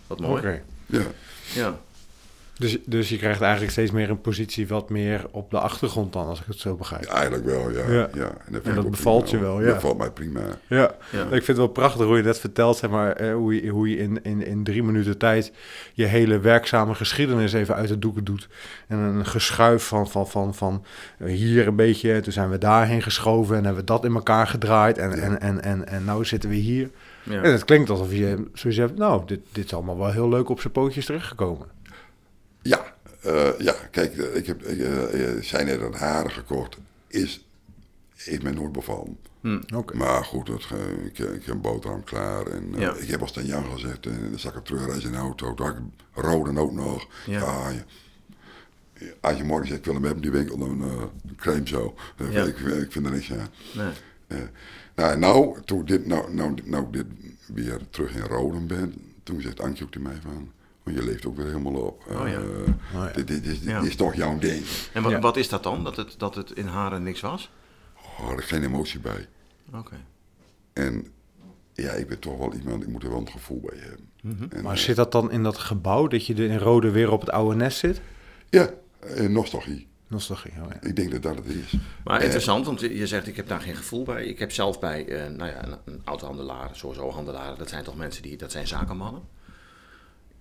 wat 0.08 0.20
mooi. 0.20 0.38
Oké. 0.40 0.64
Ja. 0.86 1.06
Ja. 1.54 1.82
Dus, 2.58 2.78
dus 2.86 3.10
je 3.10 3.18
krijgt 3.18 3.42
eigenlijk 3.42 3.72
steeds 3.72 3.92
meer 3.92 4.10
een 4.10 4.22
positie 4.22 4.68
wat 4.68 4.90
meer 4.90 5.26
op 5.32 5.52
de 5.52 5.60
achtergrond 5.60 6.14
dan, 6.14 6.28
als 6.28 6.40
ik 6.40 6.46
het 6.48 6.60
zo 6.60 6.76
begrijp. 6.76 7.04
Ja, 7.04 7.10
eigenlijk 7.10 7.46
wel, 7.46 7.72
ja. 7.72 7.92
Ja. 7.92 8.10
ja. 8.14 8.32
En 8.46 8.52
dat, 8.52 8.64
En 8.64 8.90
bevalt 8.90 9.24
prima, 9.24 9.40
je 9.40 9.46
wel, 9.46 9.62
ja. 9.62 9.68
Dat 9.68 9.82
valt 9.82 9.98
mij 9.98 10.12
prima. 10.12 10.40
Ja. 10.68 10.96
Ja. 11.12 11.24
ik 11.24 11.30
vind 11.30 11.48
het 11.48 11.58
wel 11.58 11.68
prachtig 11.68 12.06
hoe 12.06 12.18
je 12.18 12.24
net 12.24 12.40
vertelt, 12.40 12.78
zeg 12.78 12.90
maar, 12.90 13.12
eh, 13.12 13.34
hoe 13.34 13.64
je, 13.64 13.70
hoe 13.70 13.90
je 13.90 13.98
in, 13.98 14.24
in, 14.24 14.46
in 14.46 14.64
drie 14.64 14.84
minuten 14.84 15.18
tijd 15.18 15.52
je 15.94 16.06
hele 16.06 16.40
werkzame 16.40 16.94
geschiedenis 16.94 17.54
even 17.54 17.76
uit 17.76 17.88
de 17.88 18.00
doeken 18.00 18.24
doet. 18.24 18.48
En 18.88 18.98
een 18.98 19.26
geschuif 19.26 19.84
van, 19.84 20.10
van, 20.10 20.28
van, 20.28 20.56
van 20.56 20.86
eh, 21.18 21.28
hier 21.28 21.68
een 21.68 21.76
beetje, 21.76 22.14
en 22.14 22.24
toen 22.24 22.34
zijn 22.34 22.50
we 22.50 22.58
daarheen 22.58 23.02
geschoven 23.02 23.58
en 23.58 23.64
hebben 23.64 23.82
we 23.82 23.88
dat 23.88 24.06
in 24.06 24.14
elkaar 24.14 24.48
gedraaid 24.48 24.98
en, 24.98 25.12
en, 25.12 25.42
en, 25.42 25.62
en, 25.64 25.88
en 25.88 26.06
nou 26.06 26.26
zitten 26.26 26.50
we 26.50 26.56
hier. 26.56 26.90
Ja. 27.24 27.42
En 27.42 27.52
het 27.52 27.66
klinkt 27.66 27.90
alsof 27.90 28.12
je 28.12 28.48
zoiets 28.54 28.80
hebt, 28.80 28.98
nou, 28.98 29.22
dit, 29.26 29.40
dit 29.52 29.66
is 29.66 29.74
allemaal 29.74 29.98
wel 29.98 30.12
heel 30.12 30.30
leuk 30.30 30.50
op 30.50 30.60
zijn 30.60 30.74
pootjes 30.74 31.06
terechtgekomen. 31.06 31.75
Ja, 32.66 32.94
eh, 33.22 33.60
ja, 33.60 33.76
kijk, 33.92 34.18
eh, 34.18 34.36
ik 34.36 34.46
heb, 34.48 34.62
zijn 35.44 35.68
er 35.68 35.84
een 35.84 35.94
haren 35.94 36.32
gekocht, 36.32 36.78
is, 37.08 37.46
is 38.16 38.40
mij 38.40 38.52
nooit 38.52 38.72
bevallen. 38.72 39.18
Oké. 39.76 39.96
Maar 39.98 40.24
goed, 40.26 40.48
het, 40.48 40.66
eh, 40.72 41.06
ik, 41.06 41.20
ik 41.20 41.46
heb 41.46 41.56
een 41.56 41.62
boterham 41.62 42.04
klaar. 42.04 42.48
En 42.48 42.74
eh, 42.74 42.80
Ja. 42.82 42.94
ik 42.94 43.08
heb 43.10 43.22
als 43.22 43.32
ten 43.32 43.46
Jan 43.46 43.66
gezegd, 43.72 44.06
en 44.06 44.28
dan 44.30 44.40
zag 44.40 44.52
ik 44.52 44.58
op 44.58 44.66
terugreizen 44.66 45.06
in 45.10 45.12
de 45.12 45.18
auto. 45.22 45.54
Toen 45.54 45.66
had 45.66 45.76
ik 45.76 45.82
rode 46.24 46.60
ook 46.60 46.72
nog. 46.72 47.08
Ja. 47.26 47.40
Ja. 47.40 47.70
je, 47.70 49.16
als 49.20 49.38
je 49.38 49.44
morgen 49.44 49.68
zegt, 49.68 49.80
ik 49.80 49.86
wil 49.86 49.94
hem 49.94 50.04
hebben, 50.04 50.22
die 50.22 50.32
winkel, 50.32 50.58
dan 50.58 50.84
crème 51.36 51.68
zo. 51.68 51.96
Ja. 52.32 52.44
ik, 52.44 52.58
ik 52.60 52.92
vind 52.92 53.06
er 53.06 53.12
niks 53.12 53.32
aan. 53.34 53.48
Nee. 53.74 53.92
Eh, 54.28 54.38
nou, 54.96 55.18
nou, 55.18 55.62
toen 55.66 55.86
dit, 55.86 56.06
nou, 56.06 56.34
nou, 56.34 56.54
nou 56.64 56.86
dit 56.92 57.06
weer 57.48 57.80
terug 57.90 58.16
in 58.16 58.22
Roden 58.22 58.68
ben, 58.68 58.94
toen 59.24 59.42
zegt 59.42 59.60
Antje 59.60 59.84
ook 59.84 59.92
tegen 59.92 60.08
mij 60.08 60.20
van, 60.22 60.52
want 60.86 60.98
je 60.98 61.04
leeft 61.04 61.26
ook 61.26 61.36
weer 61.36 61.46
helemaal 61.46 61.74
op. 61.82 62.04
Oh 62.10 62.28
ja. 62.28 62.40
Eh, 62.40 62.74
ja. 62.94 63.12
dit, 63.12 63.28
dit, 63.28 63.46
is, 63.46 63.60
dit 63.60 63.70
Ja. 63.70 63.82
is 63.82 63.96
toch 63.96 64.16
jouw 64.16 64.38
ding. 64.40 64.64
En 64.94 65.04
wat, 65.04 65.12
Ja. 65.12 65.20
wat 65.20 65.38
is 65.38 65.50
dat 65.50 65.64
dan? 65.64 65.84
Dat 65.84 65.96
het, 65.96 66.16
dat 66.18 66.36
het 66.36 66.52
in 66.52 66.66
Haren 66.68 67.04
niks 67.04 67.22
was? 67.22 67.52
Oh, 68.20 68.32
er 68.32 68.38
is 68.40 68.46
geen 68.46 68.64
emotie 68.64 69.00
bij. 69.00 69.28
Oké. 69.74 69.96
En 70.74 71.08
ja, 71.74 71.92
ik 71.92 72.08
ben 72.08 72.20
toch 72.20 72.38
wel 72.38 72.54
iemand, 72.54 72.84
ik 72.84 72.90
moet 72.90 73.04
er 73.04 73.10
wel 73.10 73.20
een 73.20 73.30
gevoel 73.32 73.60
bij 73.66 73.78
hebben. 73.80 74.50
En, 74.52 74.64
Maar 74.64 74.74
eh, 74.74 74.80
zit 74.80 74.96
dat 74.96 75.12
dan 75.12 75.32
in 75.32 75.44
dat 75.44 75.58
gebouw, 75.58 76.08
dat 76.08 76.26
je 76.26 76.34
er 76.34 76.50
in 76.50 76.58
Rode 76.58 76.92
weer 76.92 77.12
op 77.12 77.20
het 77.22 77.30
oude 77.30 77.56
nest 77.56 77.78
zit? 77.78 78.02
Ja, 78.50 78.70
eh, 79.00 79.28
nostalgie. 79.30 79.88
Nostalgie, 80.08 80.52
oh 80.52 80.68
ja. 80.70 80.88
Ik 80.88 80.96
denk 80.96 81.12
dat 81.12 81.22
dat 81.22 81.36
het 81.36 81.46
is. 81.46 81.74
Maar 82.04 82.22
interessant, 82.24 82.66
want 82.66 82.80
je 82.80 83.08
zegt 83.08 83.28
ik 83.28 83.36
heb 83.36 83.48
daar 83.48 83.62
geen 83.62 83.76
gevoel 83.76 84.04
bij. 84.04 84.26
Ik 84.26 84.40
heb 84.40 84.52
zelf 84.52 84.80
bij 84.80 85.08
eh, 85.08 85.30
nou 85.32 85.50
ja, 85.50 85.64
een, 85.66 85.78
een 85.86 86.02
autohandelaar, 86.04 86.70
sowieso 86.72 87.10
handelaren, 87.12 87.58
dat 87.58 87.70
zijn 87.70 87.84
toch 87.84 87.96
mensen 87.96 88.24
die, 88.24 88.38
dat 88.38 88.52
zijn 88.52 88.68
zakenmannen. 88.68 89.22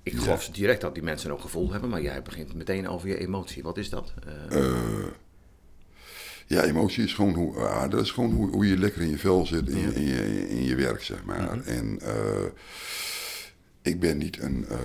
Ik 0.05 0.17
geloof 0.17 0.49
direct 0.49 0.81
dat 0.81 0.95
die 0.95 1.03
mensen 1.03 1.31
ook 1.31 1.41
gevoel 1.41 1.71
hebben, 1.73 1.91
maar 1.91 2.03
jij 2.03 2.23
begint 2.23 2.55
meteen 2.55 2.89
over 2.89 3.09
je 3.09 3.19
emotie. 3.19 3.63
Wat 3.63 3.79
is 3.79 3.89
dat? 3.91 4.13
Eh, 4.51 5.07
Ja, 6.47 6.63
emotie 6.65 7.05
is 7.05 7.15
gewoon 7.15 7.35
hoe, 7.35 7.57
ah, 7.57 7.91
dat 7.91 8.01
is 8.03 8.11
gewoon 8.11 8.33
hoe, 8.33 8.51
hoe 8.51 8.67
je 8.69 8.79
lekker 8.79 9.03
in 9.03 9.11
je 9.11 9.19
vel 9.19 9.47
zit 9.47 9.69
in, 9.69 9.79
Ja. 9.79 9.91
in, 9.91 10.03
je, 10.07 10.49
in 10.49 10.65
je 10.65 10.75
werk, 10.75 11.03
zeg 11.03 11.25
maar. 11.25 11.61
En 11.65 12.01
eh, 12.01 12.45
ik 13.83 14.01
ben 14.01 14.19
niet 14.19 14.41
een, 14.43 14.67
eh, 14.69 14.79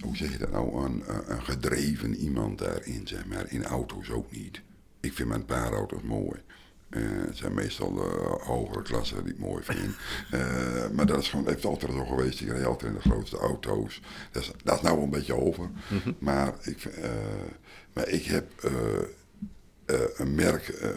hoe 0.00 0.16
zeg 0.16 0.32
je 0.32 0.38
dat 0.38 0.50
nou, 0.50 0.84
een, 0.84 1.02
een- 1.06 1.30
een 1.32 1.42
gedreven 1.42 2.14
iemand 2.14 2.58
daarin, 2.58 3.00
zeg 3.08 3.26
maar. 3.26 3.44
In 3.52 3.64
auto's 3.64 4.10
ook 4.10 4.30
niet. 4.30 4.60
Ik 5.00 5.12
vind 5.12 5.28
mijn 5.28 5.44
paar 5.44 5.72
auto's 5.72 6.02
mooi. 6.02 6.40
Eh, 6.94 7.00
het 7.26 7.36
zijn 7.36 7.54
meestal 7.54 7.94
de 7.94 8.36
hogere 8.44 8.82
klassen 8.82 9.24
die 9.24 9.32
ik 9.32 9.38
mooi 9.38 9.62
vind. 9.64 9.94
Eh, 10.30 10.88
maar 10.92 11.06
dat 11.06 11.18
is 11.20 11.28
gewoon, 11.28 11.46
heeft 11.48 11.64
altijd 11.64 11.92
zo 11.92 12.04
geweest. 12.04 12.40
Ik 12.40 12.48
reed 12.48 12.64
altijd 12.64 12.92
in 12.92 12.98
de 13.02 13.08
grootste 13.10 13.36
auto's. 13.36 14.00
Dat 14.32 14.42
is, 14.42 14.50
dat 14.64 14.76
is 14.76 14.80
nou 14.82 14.94
wel 14.94 15.04
een 15.04 15.10
beetje 15.10 15.34
over. 15.40 15.68
maar, 16.18 16.54
ik, 16.62 16.84
eh, 16.84 17.10
maar 17.92 18.08
ik 18.08 18.24
heb 18.24 18.46
eh, 18.64 18.72
eh, 19.84 20.08
een 20.16 20.34
merk. 20.34 20.68
eh, 20.68 20.88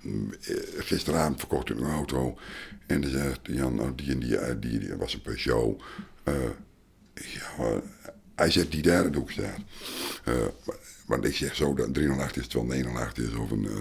mm, 0.00 0.32
eh, 0.42 0.56
gisteravond 0.78 1.38
verkocht 1.38 1.70
ik 1.70 1.80
een 1.80 1.90
auto. 1.90 2.38
En 2.86 3.00
dan 3.00 3.10
zegt 3.10 3.40
Jan, 3.42 3.74
nou, 3.74 3.94
die 3.94 4.10
en 4.10 4.18
die, 4.18 4.36
eh, 4.36 4.54
die, 4.60 4.78
die 4.78 4.94
was 4.94 5.14
een 5.14 5.22
Peugeot. 5.22 5.82
Eh, 6.22 6.34
ja, 7.14 7.80
hij 8.34 8.50
zegt 8.50 8.70
die 8.70 8.82
daar 8.82 9.04
in 9.04 9.12
de 9.12 9.18
hoek 9.18 9.30
staat. 9.30 9.58
Eh, 10.24 10.34
maar- 10.66 10.76
want 11.06 11.24
ik 11.24 11.36
zeg 11.36 11.54
zo 11.54 11.74
dat 11.74 11.94
308 11.94 12.36
is 12.36 12.46
terwijl 12.46 12.70
908 12.72 13.18
is. 13.18 13.34
Of 13.34 13.50
een, 13.50 13.66
eh, 13.66 13.74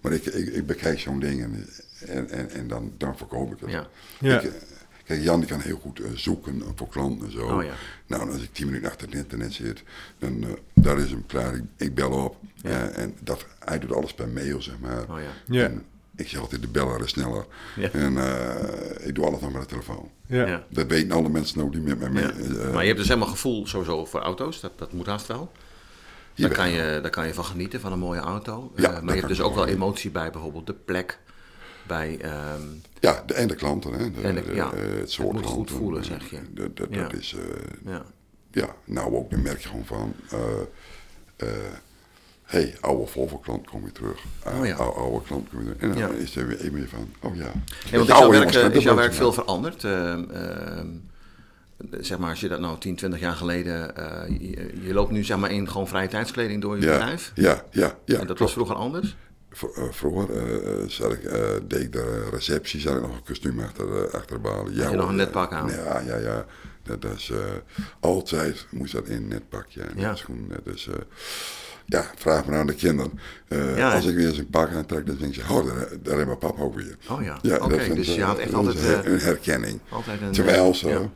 maar 0.00 0.12
ik, 0.12 0.24
ik, 0.26 0.48
ik 0.54 0.66
bekijk 0.66 0.98
zo'n 0.98 1.20
ding 1.20 1.42
en, 1.42 1.66
en, 2.06 2.30
en, 2.30 2.50
en 2.50 2.68
dan, 2.68 2.92
dan 2.96 3.16
verkoop 3.16 3.52
ik 3.52 3.60
het. 3.60 3.70
Ja. 3.70 3.86
Ja. 4.20 4.40
Ik, 4.40 4.44
eh, 4.52 4.60
kijk, 5.04 5.22
Jan 5.22 5.40
die 5.40 5.48
kan 5.48 5.60
heel 5.60 5.78
goed 5.78 6.00
eh, 6.00 6.10
zoeken 6.14 6.62
voor 6.74 6.88
klanten 6.88 7.26
en 7.26 7.32
zo. 7.32 7.46
Oh 7.46 7.62
ja. 7.64 7.72
Nou, 8.06 8.32
als 8.32 8.42
ik 8.42 8.52
10 8.52 8.66
minuten 8.66 8.88
achter 8.90 9.06
het 9.06 9.16
internet 9.16 9.52
zit, 9.52 9.82
dan 10.18 10.42
uh, 10.42 10.48
daar 10.74 10.98
is 10.98 11.10
hem 11.10 11.26
klaar. 11.26 11.54
Ik, 11.54 11.62
ik 11.76 11.94
bel 11.94 12.10
op. 12.10 12.36
Ja. 12.54 12.88
eh, 12.88 13.02
en 13.02 13.14
dat, 13.20 13.46
hij 13.64 13.78
doet 13.78 13.92
alles 13.92 14.14
per 14.14 14.28
mail, 14.28 14.62
zeg 14.62 14.74
maar. 14.80 15.02
Oh 15.02 15.18
ja. 15.20 15.54
Ja. 15.56 15.64
En 15.64 15.84
ik 16.16 16.28
zeg 16.28 16.40
altijd, 16.40 16.62
de 16.62 16.68
beller 16.68 17.00
is 17.04 17.10
sneller. 17.10 17.46
Ja. 17.76 17.90
En 17.92 18.16
eh, 18.18 19.06
ik 19.06 19.14
doe 19.14 19.24
alles 19.26 19.40
nog 19.40 19.52
met 19.52 19.60
de 19.62 19.68
telefoon. 19.68 20.10
Ja. 20.26 20.46
Ja. 20.46 20.64
Dat 20.70 20.86
weten 20.86 21.10
alle 21.12 21.28
mensen 21.28 21.60
ook 21.62 21.72
die 21.72 21.80
met 21.80 21.98
mij 21.98 22.10
mee. 22.10 22.22
Ja. 22.24 22.30
eh, 22.30 22.72
maar 22.72 22.80
je 22.82 22.86
hebt 22.86 22.98
dus 22.98 23.08
helemaal 23.08 23.28
gevoel 23.28 23.66
sowieso 23.66 24.04
voor 24.04 24.20
auto's. 24.20 24.60
Dat, 24.60 24.78
dat 24.78 24.92
moet 24.92 25.06
haast 25.06 25.26
wel. 25.26 25.52
Daar 26.38 26.50
kan, 26.50 26.70
je, 26.70 26.98
daar 27.02 27.10
kan 27.10 27.26
je 27.26 27.34
van 27.34 27.44
genieten, 27.44 27.80
van 27.80 27.92
een 27.92 27.98
mooie 27.98 28.20
auto. 28.20 28.72
Ja, 28.76 28.92
Eh, 28.92 29.00
maar 29.00 29.14
je 29.14 29.20
hebt 29.20 29.28
dus 29.32 29.40
ook 29.40 29.54
wel 29.54 29.66
emotie 29.66 30.10
bij 30.10 30.30
bijvoorbeeld 30.30 30.66
de 30.66 30.74
plek. 30.74 31.18
Bij, 31.86 32.18
ehm, 32.20 32.62
Ja, 33.00 33.22
de, 33.26 33.34
en 33.34 33.48
de 33.48 33.54
klanten, 33.54 33.92
hè. 33.92 34.10
De, 34.10 34.20
En 34.20 34.34
de- 34.34 34.42
de- 34.44 34.54
ja, 34.54 34.72
eh, 34.72 34.80
het 34.80 34.98
het 34.98 35.10
soort 35.10 35.32
moet 35.32 35.46
goed 35.46 35.70
voelen, 35.70 36.04
zeg 36.04 36.30
je. 36.30 36.38
Dat, 36.74 36.86
Ja. 36.90 37.10
is, 37.12 37.34
eh, 37.34 37.92
ja. 37.92 38.02
ja, 38.50 38.74
nou 38.84 39.14
ook, 39.14 39.30
dan 39.30 39.42
merk 39.42 39.60
je 39.60 39.68
gewoon 39.68 39.84
van, 39.86 40.14
eh, 41.36 41.46
hey, 42.44 42.76
oude 42.80 43.06
Volvo-klant 43.06 43.66
kom 43.66 43.84
je 43.84 43.92
terug. 43.92 44.18
Uh, 44.46 44.58
Oh 44.60 44.66
ja. 44.66 44.74
oude, 44.74 44.98
oude 44.98 45.22
klant 45.26 45.48
kom 45.48 45.58
je 45.58 45.64
terug. 45.64 45.80
En 45.80 45.88
dan 45.88 45.98
Ja. 46.16 46.22
is 46.22 46.36
er 46.36 46.46
weer 46.46 46.64
een 46.66 46.72
meer 46.72 46.88
van, 46.88 47.10
oh 47.22 47.36
ja. 47.36 47.42
Dat 47.44 47.90
want 47.90 48.08
is 48.08 48.18
jouw 48.18 48.30
werk, 48.30 48.74
is 48.74 48.82
jouw 48.82 49.10
veel 49.10 49.32
veranderd? 49.32 49.84
Ehm, 49.84 50.30
ehm, 50.30 50.86
zeg 52.00 52.18
maar, 52.18 52.30
als 52.30 52.40
je 52.40 52.48
dat 52.48 52.60
nou 52.60 52.78
10, 52.78 52.96
20 52.96 53.20
jaar 53.20 53.34
geleden... 53.34 53.96
eh, 53.96 54.28
je, 54.40 54.72
je 54.82 54.94
loopt 54.94 55.10
nu 55.10 55.24
zeg 55.24 55.36
maar 55.38 55.50
in 55.50 55.68
gewoon 55.70 55.88
vrije 55.88 56.08
tijdskleding 56.08 56.62
door 56.62 56.76
je 56.78 56.82
Ja, 56.86 56.92
bedrijf. 56.92 57.32
ja, 57.34 57.62
ja, 57.70 57.98
ja. 58.04 58.18
en 58.18 58.26
dat 58.26 58.38
was 58.38 58.52
vroeger 58.52 58.74
anders? 58.76 59.16
V- 59.50 59.62
eh, 59.62 59.82
vroeger 59.90 60.36
eh, 60.36 60.88
zat 60.88 61.12
ik, 61.12 61.22
deed 61.68 61.80
ik 61.82 61.92
de 61.92 62.28
receptie, 62.32 62.80
zat 62.80 62.94
ik 62.96 63.00
nog 63.02 63.10
een 63.16 63.24
kostuum 63.24 63.60
achter, 63.60 64.10
achter 64.10 64.36
de 64.36 64.42
balen. 64.42 64.74
Ja, 64.74 64.90
je 64.90 64.96
nog 64.96 65.08
een 65.08 65.16
netpak 65.16 65.52
aan? 65.52 65.68
Ja, 65.70 66.00
ja, 66.06 66.16
ja. 66.16 66.46
Dat 66.82 67.04
is, 67.16 67.32
altijd 68.00 68.66
moest 68.70 68.92
dat 68.92 69.06
in 69.08 69.16
een 69.16 69.28
netpak, 69.28 69.66
ja. 69.68 69.82
en 69.82 69.92
Ja. 70.00 70.14
schoen, 70.14 70.50
eh, 70.86 70.94
ja, 71.86 72.10
vraag 72.16 72.44
maar 72.46 72.58
aan 72.58 72.66
de 72.66 72.74
kinderen. 72.74 73.18
Ja, 73.76 73.94
als 73.94 74.06
ik 74.06 74.14
weer 74.14 74.26
eens 74.28 74.38
een 74.38 74.50
pak 74.50 74.70
aantrek, 74.70 75.06
dan 75.06 75.16
denk 75.16 75.34
je, 75.34 75.42
oh, 75.50 75.66
daar, 75.66 75.88
daar 76.02 76.26
mijn 76.26 76.38
papa 76.38 76.62
ook 76.62 76.74
weer. 76.74 76.96
Oh 77.10 77.22
ja, 77.22 77.38
Ja, 77.42 77.56
oké. 77.56 77.94
dus 77.94 78.14
je 78.14 78.22
had 78.22 78.38
echt 78.38 78.54
altijd... 78.54 78.76
een 78.78 78.82
her- 78.84 79.06
een 79.12 79.18
herkenning. 79.20 79.80
altijd 79.88 80.20
een... 80.20 80.32
Terwijl 80.32 80.74
ze, 80.74 80.88
ja. 80.88 81.10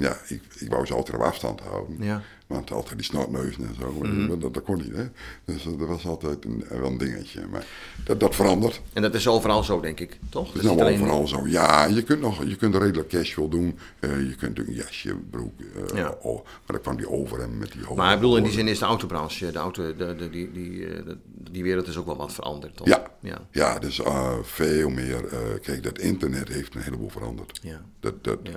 Ja, 0.00 0.16
ik, 0.28 0.42
ik 0.58 0.68
wou 0.70 0.86
ze 0.86 0.94
altijd 0.94 1.16
op 1.16 1.22
afstand 1.22 1.60
houden. 1.60 1.96
Ja. 2.00 2.22
Want 2.46 2.70
altijd 2.72 2.94
die 2.96 3.04
snotneuzen 3.06 3.62
en 3.66 3.74
zo, 3.80 3.92
Mhm. 4.02 4.40
dat, 4.40 4.54
dat 4.54 4.62
kon 4.62 4.76
niet, 4.76 4.96
hè. 4.96 5.04
Dus 5.44 5.66
eh, 5.66 5.78
dat 5.78 5.88
was 5.88 6.06
altijd 6.06 6.44
een, 6.44 6.64
wel 6.68 6.84
een 6.90 6.98
dingetje. 6.98 7.46
Maar 7.50 7.66
dat, 8.04 8.20
dat 8.20 8.34
verandert. 8.34 8.80
En 8.92 9.02
dat 9.02 9.14
is 9.14 9.28
overal 9.28 9.62
zo, 9.64 9.80
denk 9.80 10.00
ik, 10.00 10.18
toch? 10.28 10.46
Dat 10.46 10.56
is 10.56 10.62
nou 10.62 10.80
alleen- 10.80 10.94
overal 11.00 11.26
zo. 11.28 11.46
Ja, 11.46 11.84
je 11.84 12.02
kunt, 12.02 12.20
nog, 12.20 12.44
je 12.44 12.56
kunt 12.56 12.74
redelijk 12.74 13.08
casual 13.08 13.48
doen. 13.48 13.78
Eh, 14.00 14.20
je 14.28 14.34
kunt 14.34 14.58
een 14.58 14.72
jasje, 14.74 15.14
broek. 15.30 15.52
eh, 15.60 15.96
Ja. 15.96 16.14
oh, 16.20 16.34
maar 16.44 16.52
dan 16.66 16.80
kwam 16.80 16.96
die 16.96 17.08
over 17.10 17.38
hem 17.40 17.58
met 17.58 17.72
die 17.72 17.82
hoge 17.84 17.94
Maar 17.94 18.12
ik 18.14 18.20
bedoel, 18.20 18.36
in 18.36 18.42
die 18.42 18.52
zin 18.52 18.68
is 18.68 18.78
de 18.78 18.84
autobranche, 18.84 19.50
de 19.52 19.58
auto, 19.58 19.96
de, 19.96 20.14
de, 20.16 20.30
die, 20.30 20.52
die, 20.52 20.86
eh, 20.86 21.12
die 21.50 21.62
wereld 21.62 21.86
is 21.88 21.96
ook 21.96 22.06
wel 22.06 22.16
wat 22.16 22.32
veranderd, 22.32 22.76
toch? 22.76 22.86
Ja. 22.86 23.06
Ja. 23.20 23.38
Ja, 23.50 23.78
dus 23.78 24.02
eh, 24.02 24.32
veel 24.42 24.88
meer. 24.88 25.24
eh, 25.26 25.38
kijk, 25.62 25.82
dat 25.82 25.98
internet 25.98 26.48
heeft 26.48 26.74
een 26.74 26.80
heleboel 26.82 27.08
veranderd. 27.08 27.58
Ja. 27.62 27.80
Dat, 28.00 28.24
dat, 28.24 28.38
Ja. 28.42 28.50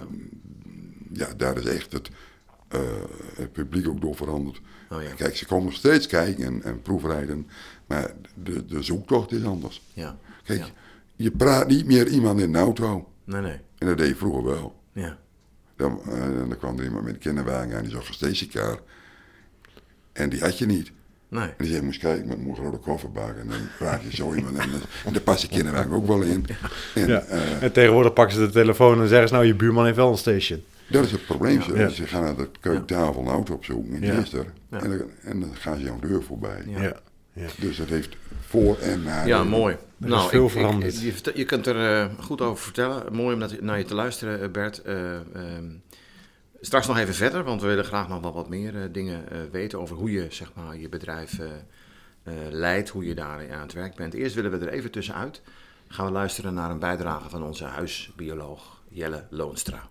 Ja. 1.13 1.27
daar 1.38 1.58
is 1.58 1.65
echt 1.65 1.91
het, 1.91 2.10
eh, 2.68 2.80
het 3.36 3.51
publiek 3.51 3.88
ook 3.88 4.01
door 4.01 4.15
veranderd. 4.15 4.62
Oh 4.89 5.01
ja. 5.03 5.10
Kijk, 5.15 5.36
ze 5.38 5.46
komen 5.46 5.65
nog 5.65 5.74
steeds 5.74 6.08
kijken 6.08 6.44
en, 6.46 6.63
en 6.63 6.82
proefrijden. 6.82 7.48
Maar 7.86 8.12
de, 8.44 8.65
de 8.65 8.82
zoektocht 8.84 9.32
is 9.32 9.44
anders. 9.44 9.82
Ja. 9.94 10.18
Kijk, 10.44 10.60
Ja. 10.60 10.68
je 11.15 11.32
praat 11.32 11.68
niet 11.68 11.86
meer 11.86 12.08
iemand 12.08 12.39
in 12.39 12.50
een 12.56 12.62
auto. 12.62 13.08
Nee, 13.24 13.41
nee. 13.41 13.60
En 13.77 13.88
dat 13.88 13.98
deed 13.98 14.08
je 14.08 14.15
vroeger 14.15 14.44
wel. 14.44 14.75
Ja. 14.94 15.18
Dan, 15.75 16.01
eh, 16.10 16.20
dan 16.38 16.58
kwam 16.58 16.77
er 16.77 16.84
iemand 16.84 17.03
met 17.03 17.13
een 17.13 17.20
kinderwagen 17.20 17.75
aan, 17.75 17.82
die 17.84 17.91
zag 17.91 18.08
een 18.08 18.13
stationcar. 18.13 18.80
En 20.13 20.30
die 20.30 20.39
had 20.39 20.58
je 20.58 20.65
niet. 20.65 20.91
Nee. 21.30 21.44
En 21.48 21.53
die 21.58 21.68
zei, 21.68 21.82
moest 21.82 22.00
kijken 22.00 22.27
met 22.27 22.38
een 22.38 22.44
mooie 22.44 22.62
rode 22.62 22.77
kofferbak. 22.77 23.38
En 23.38 23.48
dan 23.48 23.58
praat 23.77 24.01
je 24.03 24.15
zo 24.15 24.34
iemand. 24.34 24.58
En, 24.58 24.72
dan- 24.72 24.82
en 25.06 25.13
daar 25.13 25.22
past 25.22 25.41
je 25.41 25.48
kinderwagen 25.48 25.91
ook 25.91 26.08
wel 26.08 26.22
in. 26.22 26.46
En 26.96 27.08
Ja. 27.08 27.20
eh, 27.22 27.63
En 27.63 27.72
tegenwoordig 27.72 28.13
pakken 28.13 28.36
ze 28.38 28.46
de 28.46 28.51
telefoon 28.51 29.01
en 29.01 29.08
zeggen 29.08 29.27
ze, 29.27 29.34
nou, 29.34 29.46
je 29.46 29.56
buurman 29.56 29.86
heeft 29.86 29.98
wel 29.98 30.12
een 30.12 30.18
station. 30.18 30.63
Dat 30.91 31.03
is 31.05 31.12
het 31.12 31.25
probleem. 31.25 31.62
Ze, 31.62 31.74
Ja. 31.77 31.88
ze 31.89 32.07
gaan 32.07 32.24
naar 32.24 32.36
de 32.36 32.50
keukentafel 32.60 33.21
een 33.21 33.27
auto 33.27 33.53
opzoeken. 33.53 33.93
En 33.93 34.00
die 34.01 34.12
Ja. 34.12 34.19
is 34.19 34.33
er. 34.33 34.53
Ja. 34.71 34.79
En, 34.81 34.89
dan, 34.98 35.07
en 35.24 35.39
dan 35.39 35.55
gaan 35.55 35.77
ze 35.77 35.83
jouw 35.83 36.00
deur 36.00 36.24
voorbij. 36.24 36.63
Ja. 36.67 36.81
Ja. 36.81 36.95
ja. 37.33 37.48
Dus 37.60 37.77
dat 37.77 37.88
heeft 37.88 38.15
voor- 38.48 38.77
en 38.77 39.03
nadelen. 39.03 39.27
Ja, 39.27 39.43
mooi. 39.43 39.77
Nou, 39.98 40.24
is 40.24 40.29
veel 40.29 40.45
ik- 40.45 40.51
ik- 40.51 40.57
veranderd. 40.57 41.01
je, 41.01 41.31
je 41.36 41.45
kunt 41.45 41.67
er 41.67 42.00
eh, 42.01 42.10
goed 42.19 42.41
over 42.41 42.63
vertellen. 42.63 43.13
Mooi 43.13 43.33
om 43.33 43.39
dat- 43.39 43.62
naar 43.62 43.77
je 43.77 43.83
te 43.86 43.95
luisteren, 43.95 44.41
eh, 44.41 44.50
Bert. 44.50 44.81
Eh, 44.81 45.15
ehm, 45.15 45.69
straks 46.62 46.88
nog 46.88 46.98
even 46.98 47.13
verder, 47.13 47.43
want 47.43 47.62
we 47.62 47.67
willen 47.67 47.86
graag 47.86 48.07
nog 48.07 48.21
wel 48.21 48.33
wat 48.33 48.50
meer 48.50 48.91
dingen 48.91 49.31
eh, 49.31 49.38
weten 49.51 49.79
over 49.79 49.95
hoe 49.95 50.12
je 50.12 50.25
zeg 50.29 50.51
maar, 50.53 50.77
je 50.77 50.89
bedrijf 50.89 51.39
leidt, 52.50 52.89
hoe 52.89 53.05
je 53.05 53.15
daar 53.15 53.51
aan 53.51 53.62
het 53.62 53.74
werk 53.74 53.95
bent. 53.95 54.13
Eerst 54.13 54.36
willen 54.36 54.51
we 54.60 54.65
er 54.65 54.71
even 54.74 54.91
tussenuit. 54.91 55.41
Gaan 55.88 56.05
we 56.05 56.12
luisteren 56.12 56.53
naar 56.53 56.69
een 56.69 56.79
bijdrage 56.79 57.29
van 57.29 57.43
onze 57.43 57.63
huisbioloog 57.63 58.81
Jelle 58.89 59.25
Loonstra. 59.29 59.89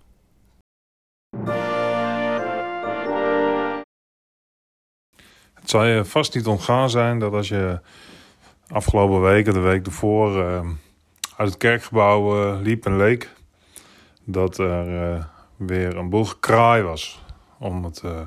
Het 5.61 5.71
zal 5.71 5.85
je 5.85 6.05
vast 6.05 6.35
niet 6.35 6.47
ontgaan 6.47 6.91
zijn 6.91 7.19
dat 7.19 7.33
als 7.33 7.49
je 7.49 7.81
afgelopen 8.69 9.21
weken, 9.21 9.53
de 9.53 9.61
week 9.61 9.87
ervoor, 9.87 10.45
eh, 10.45 10.69
uit 11.37 11.49
het 11.49 11.57
kerkgebouw 11.57 12.43
eh, 12.43 12.61
liep 12.63 12.87
en 12.87 12.97
leek, 12.97 13.31
dat 14.25 14.59
er 14.59 15.13
eh, 15.13 15.25
weer 15.57 15.97
een 15.97 16.11
boel 16.11 16.25
gekraai 16.25 16.83
was. 16.83 17.23
Om 17.59 17.85
het, 17.85 18.01
eh, 18.05 18.21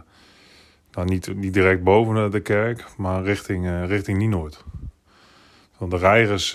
nou 0.91 1.07
niet, 1.07 1.35
niet 1.35 1.53
direct 1.53 1.83
boven 1.83 2.31
de 2.31 2.39
kerk, 2.39 2.85
maar 2.97 3.23
richting, 3.23 3.85
richting 3.85 4.17
Nienoord. 4.17 4.63
Want 5.77 5.91
de 5.91 5.97
reigers 5.97 6.51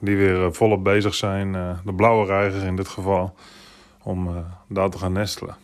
die 0.00 0.16
weer 0.16 0.54
volop 0.54 0.84
bezig 0.84 1.14
zijn, 1.14 1.52
de 1.84 1.94
blauwe 1.94 2.26
reiger 2.26 2.62
in 2.62 2.76
dit 2.76 2.88
geval, 2.88 3.34
om 4.04 4.28
eh, 4.28 4.36
daar 4.68 4.90
te 4.90 4.98
gaan 4.98 5.12
nestelen. 5.12 5.56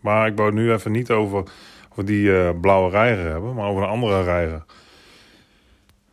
Maar 0.00 0.26
ik 0.26 0.36
wou 0.36 0.52
nu 0.52 0.72
even 0.72 0.92
niet 0.92 1.10
over 1.10 1.42
over 1.90 2.04
die 2.04 2.38
eh, 2.38 2.60
blauwe 2.60 2.90
reiger 2.90 3.24
hebben, 3.24 3.54
maar 3.54 3.68
over 3.68 3.82
een 3.82 3.88
andere 3.88 4.22
reiger. 4.22 4.64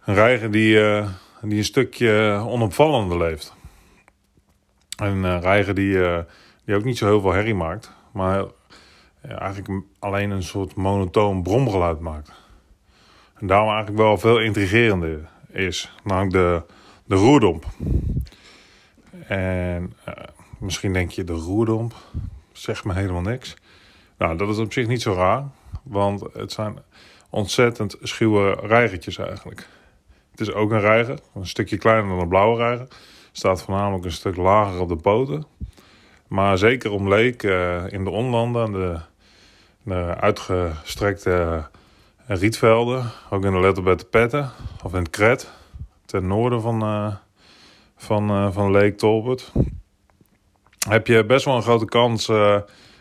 Een 0.06 0.14
reiger 0.14 0.52
die, 0.52 0.82
eh, 0.82 1.08
die 1.42 1.58
een 1.58 1.64
stukje 1.64 2.44
onopvallender 2.48 3.18
leeft. 3.18 3.54
Een 4.96 5.40
reiger 5.40 5.74
die, 5.74 5.98
die 6.66 6.76
ook 6.76 6.84
niet 6.84 6.98
zo 6.98 7.06
heel 7.06 7.22
veel 7.22 7.32
herrie 7.32 7.56
maakt, 7.56 7.92
maar 8.12 8.46
eigenlijk 9.22 9.84
alleen 10.00 10.30
een 10.30 10.44
soort 10.44 10.76
monotoon 10.76 11.44
bromgeluid 11.44 12.00
maakt. 12.00 12.32
En 13.40 13.48
daarom 13.48 13.68
eigenlijk 13.68 13.98
wel 13.98 14.18
veel 14.18 14.40
intrigerender 14.40 15.30
is, 15.52 15.96
namelijk 16.04 16.32
de, 16.32 16.62
de 17.06 17.16
roerdomp. 17.16 17.66
En 19.28 19.94
misschien 20.66 20.94
denk 20.94 21.12
je, 21.12 21.24
de 21.24 21.34
roerdomp 21.34 21.96
zegt 22.52 22.84
me 22.84 22.94
helemaal 22.94 23.22
niks. 23.22 23.56
Nou, 24.18 24.38
dat 24.38 24.50
is 24.50 24.58
op 24.58 24.74
zich 24.74 24.88
niet 24.88 25.02
zo 25.02 25.14
raar, 25.14 25.44
want 25.84 26.24
het 26.34 26.52
zijn 26.52 26.78
ontzettend 27.30 27.96
schuwe 28.02 28.52
reigertjes 28.52 29.18
eigenlijk. 29.18 29.68
Het 30.32 30.40
is 30.40 30.54
ook 30.54 30.72
een 30.72 30.80
reiger, 30.80 31.20
een 31.36 31.48
stukje 31.48 31.78
kleiner 31.78 32.10
dan 32.10 32.20
een 32.20 32.28
blauwe 32.28 32.58
reiger. 32.58 32.88
Staat 33.32 33.64
voornamelijk 33.64 34.06
een 34.06 34.12
stuk 34.12 34.36
lager 34.36 34.80
op 34.80 34.90
de 34.90 34.96
poten. 34.96 35.46
Maar 36.28 36.58
zeker 36.58 36.92
om 36.92 37.10
leek 37.10 37.44
eh, 37.44 37.84
in 37.88 38.04
de 38.04 38.10
onlanden, 38.10 38.72
de, 38.72 39.00
de 39.84 40.16
uitgestrekte 40.20 41.68
rietvelden, 42.26 43.12
ook 43.30 43.46
in 43.46 43.52
de 43.52 43.60
Letterbette 43.60 44.06
Petten 44.06 44.52
of 44.84 44.92
in 44.94 45.00
het 45.00 45.10
Kret, 45.10 45.52
ten 46.06 46.28
noorden 46.28 46.62
van, 46.62 46.82
eh, 46.82 47.16
van, 47.96 48.30
eh, 48.30 48.52
van 48.52 48.72
Leek 48.72 48.98
Tolbert, 48.98 49.52
heb 50.90 51.08
je 51.08 51.26
best 51.26 51.46
wel 51.46 51.56
een 51.56 51.62
grote 51.62 51.86
kans 51.86 52.30
eh, 52.30 52.54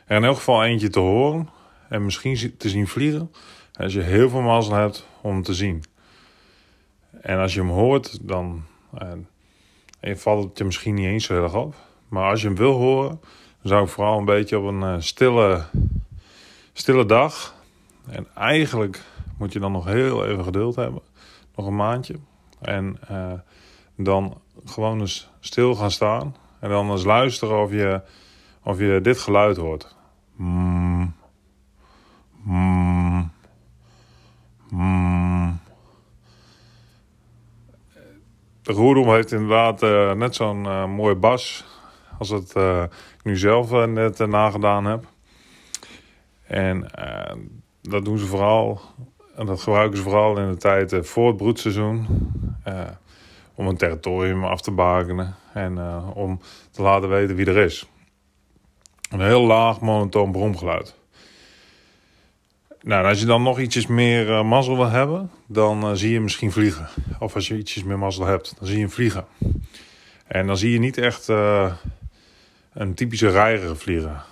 er 0.06 0.16
in 0.16 0.24
elk 0.24 0.36
geval 0.36 0.64
eentje 0.64 0.88
te 0.88 1.00
horen 1.00 1.48
en 1.88 2.04
misschien 2.04 2.56
te 2.56 2.68
zien 2.68 2.88
vliegen. 2.88 3.32
Als 3.72 3.92
je 3.92 4.00
heel 4.00 4.28
veel 4.28 4.40
mazzel 4.40 4.74
hebt 4.74 5.06
om 5.20 5.42
te 5.42 5.54
zien. 5.54 5.84
En 7.20 7.38
als 7.38 7.54
je 7.54 7.60
hem 7.60 7.68
hoort, 7.68 8.18
dan. 8.28 8.64
eh, 10.00 10.16
valt 10.16 10.44
het 10.44 10.58
je 10.58 10.64
misschien 10.64 10.94
niet 10.94 11.06
eens 11.06 11.24
zo 11.24 11.34
heel 11.34 11.42
erg 11.42 11.54
op. 11.54 11.74
Maar 12.08 12.30
als 12.30 12.40
je 12.40 12.46
hem 12.46 12.56
wil 12.56 12.72
horen, 12.72 13.20
dan 13.60 13.68
zou 13.68 13.84
ik 13.84 13.90
vooral 13.90 14.18
een 14.18 14.24
beetje 14.24 14.58
op 14.58 14.64
een 14.64 14.82
eh, 14.82 14.94
stille, 14.98 15.64
stille 16.72 17.06
dag. 17.06 17.54
En 18.10 18.26
eigenlijk 18.34 19.02
moet 19.38 19.52
je 19.52 19.58
dan 19.58 19.72
nog 19.72 19.84
heel 19.84 20.26
even 20.26 20.44
geduld 20.44 20.76
hebben. 20.76 21.02
Nog 21.56 21.66
een 21.66 21.76
maandje. 21.76 22.14
En 22.60 22.98
dan 23.96 24.40
gewoon 24.64 25.00
eens 25.00 25.28
stil 25.40 25.74
gaan 25.74 25.90
staan. 25.90 26.34
En 26.64 26.70
dan 26.70 26.90
eens 26.90 27.04
luisteren 27.04 27.60
of 27.60 27.70
je, 27.70 28.00
of 28.62 28.78
je 28.78 29.00
dit 29.02 29.18
geluid 29.18 29.56
hoort. 29.56 29.96
Mm. 30.36 31.14
Mm. 32.42 33.30
Mm. 34.70 35.60
De 38.62 38.72
roerdom 38.72 39.08
heeft 39.08 39.32
inderdaad 39.32 39.82
eh, 39.82 40.12
net 40.12 40.34
zo'n 40.34 40.66
eh, 40.66 40.86
mooie 40.86 41.14
bas 41.14 41.64
als 42.18 42.28
het 42.28 42.52
eh, 42.52 42.82
ik 43.18 43.24
nu 43.24 43.36
zelf 43.36 43.86
net 43.86 44.18
nagedaan 44.18 44.84
heb. 44.84 45.04
En 46.46 46.90
dat 47.82 48.04
doen 48.04 48.18
ze 48.18 48.26
vooral, 48.26 48.80
en 49.36 49.46
dat 49.46 49.60
gebruiken 49.60 49.96
ze 49.96 50.02
vooral 50.02 50.38
in 50.38 50.50
de 50.50 50.56
tijd 50.56 51.06
voor 51.06 51.26
het 51.26 51.36
broedseizoen. 51.36 52.06
om 53.54 53.66
een 53.66 53.76
territorium 53.76 54.44
af 54.44 54.60
te 54.60 54.70
bakenen 54.70 55.42
en 55.54 55.78
eh, 55.78 56.16
om 56.16 56.40
te 56.70 56.82
laten 56.82 57.08
weten 57.08 57.36
wie 57.36 57.46
er 57.46 57.56
is. 57.56 57.88
Een 59.10 59.20
heel 59.20 59.42
laag 59.42 59.80
monotoon 59.80 60.32
bromgeluid. 60.32 60.94
Nou, 62.82 63.06
als 63.06 63.20
je 63.20 63.26
dan 63.26 63.42
nog 63.42 63.58
ietsjes 63.58 63.86
meer 63.86 64.30
eh, 64.32 64.44
mazzel 64.44 64.76
wil 64.76 64.88
hebben, 64.88 65.30
dan 65.46 65.82
eh, 65.82 65.90
zie 65.92 66.12
je 66.12 66.20
misschien 66.20 66.52
vliegen. 66.52 66.88
Of 67.18 67.34
als 67.34 67.48
je 67.48 67.58
ietsjes 67.58 67.82
meer 67.82 67.98
mazzel 67.98 68.26
hebt, 68.26 68.54
dan 68.58 68.66
zie 68.66 68.76
je 68.76 68.82
hem 68.82 68.90
vliegen. 68.90 69.24
En 70.26 70.46
dan 70.46 70.56
zie 70.56 70.72
je 70.72 70.78
niet 70.78 70.98
echt 70.98 71.28
een 72.72 72.94
typische 72.94 73.28
reiger 73.28 73.76
vliegen. 73.76 74.22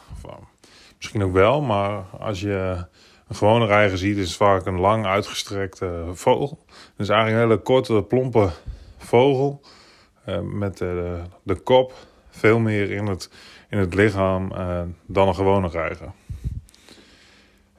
Misschien 0.96 1.22
ook 1.22 1.32
wel, 1.32 1.60
maar 1.60 2.04
als 2.18 2.40
je 2.40 2.84
een 3.28 3.34
gewone 3.34 3.66
reiger 3.66 3.98
ziet, 3.98 4.16
is 4.16 4.28
het 4.28 4.36
vaak 4.36 4.66
een 4.66 4.78
lang 4.78 5.06
uitgestrekte 5.06 6.04
vogel. 6.12 6.64
Dus 6.96 7.08
eigenlijk 7.08 7.42
een 7.42 7.48
hele 7.48 7.62
korte, 7.62 8.02
plompe 8.02 8.50
vogel. 8.98 9.60
Eh, 10.24 10.40
met 10.40 10.78
de, 10.78 11.22
de 11.42 11.54
kop 11.54 11.94
veel 12.32 12.58
meer 12.58 12.90
in 12.90 13.06
het, 13.06 13.30
in 13.68 13.78
het 13.78 13.94
lichaam 13.94 14.52
eh, 14.52 14.82
dan 15.06 15.28
een 15.28 15.34
gewone 15.34 15.68
reiger. 15.68 16.12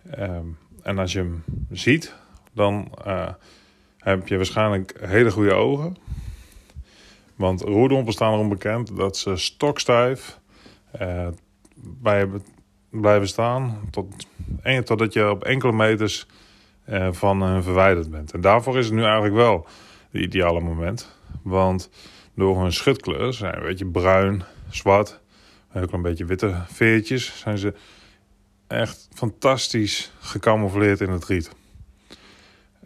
Ehm, 0.10 0.46
en 0.82 0.98
als 0.98 1.12
je 1.12 1.20
hem 1.20 1.44
ziet, 1.72 2.16
dan 2.52 2.92
eh, 3.06 3.30
heb 3.98 4.28
je 4.28 4.36
waarschijnlijk 4.36 4.94
hele 5.00 5.32
goede 5.32 5.54
ogen. 5.54 5.96
Want 7.36 7.62
roerdompen 7.62 8.14
staan 8.14 8.34
erom 8.34 8.50
bekend 8.50 8.98
dat 8.98 9.18
ze 9.18 9.36
stokstijf 9.36 10.40
eh, 10.92 11.28
blijven 12.90 13.28
staan. 13.28 13.80
Tot, 13.92 14.28
en, 14.62 14.86
totdat 14.86 15.14
je 15.14 15.30
op 15.30 15.44
enkele 15.44 15.74
meters 15.74 16.28
van 17.12 17.42
hen 17.42 17.64
verwijderd 17.64 18.12
bent. 18.12 18.34
En 18.34 18.42
daarvoor 18.42 18.78
is 18.78 18.86
het 18.86 18.94
nu 18.94 19.04
eigenlijk 19.04 19.36
wel 19.36 19.68
het 20.12 20.22
ideale 20.22 20.60
moment. 20.60 21.16
Want 21.42 21.90
door 22.36 22.62
hun 22.62 22.74
schutkleur, 22.74 23.34
zijn 23.34 23.58
een 23.58 23.64
beetje 23.64 23.86
bruin, 23.86 24.44
zwart, 24.70 25.20
ook 25.76 25.92
een 25.92 26.02
beetje 26.02 26.26
witte 26.26 26.56
veertjes, 26.68 27.40
zijn 27.40 27.58
ze 27.58 27.74
echt 28.68 29.08
fantastisch 29.14 30.12
gecamoufleerd 30.20 31.02
in 31.02 31.10
het 31.10 31.26
riet. 31.26 31.52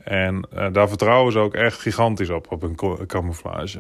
En 0.04 0.48
eh, 0.52 0.68
daar 0.72 0.88
vertrouwen 0.88 1.32
ze 1.32 1.40
ook 1.40 1.54
echt 1.54 1.80
gigantisch 1.80 2.30
op, 2.30 2.52
op 2.52 2.62
hun 2.62 3.06
camouflage. 3.08 3.80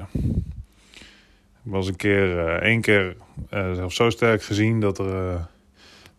Ik 1.63 1.73
was 1.73 1.87
een 1.87 1.95
keer, 1.95 2.47
eh, 2.47 2.53
één 2.53 2.81
keer 2.81 3.15
eh, 3.49 3.73
zelfs 3.73 3.95
zo 3.95 4.09
sterk 4.09 4.43
gezien 4.43 4.79
dat 4.79 4.99
er, 4.99 5.47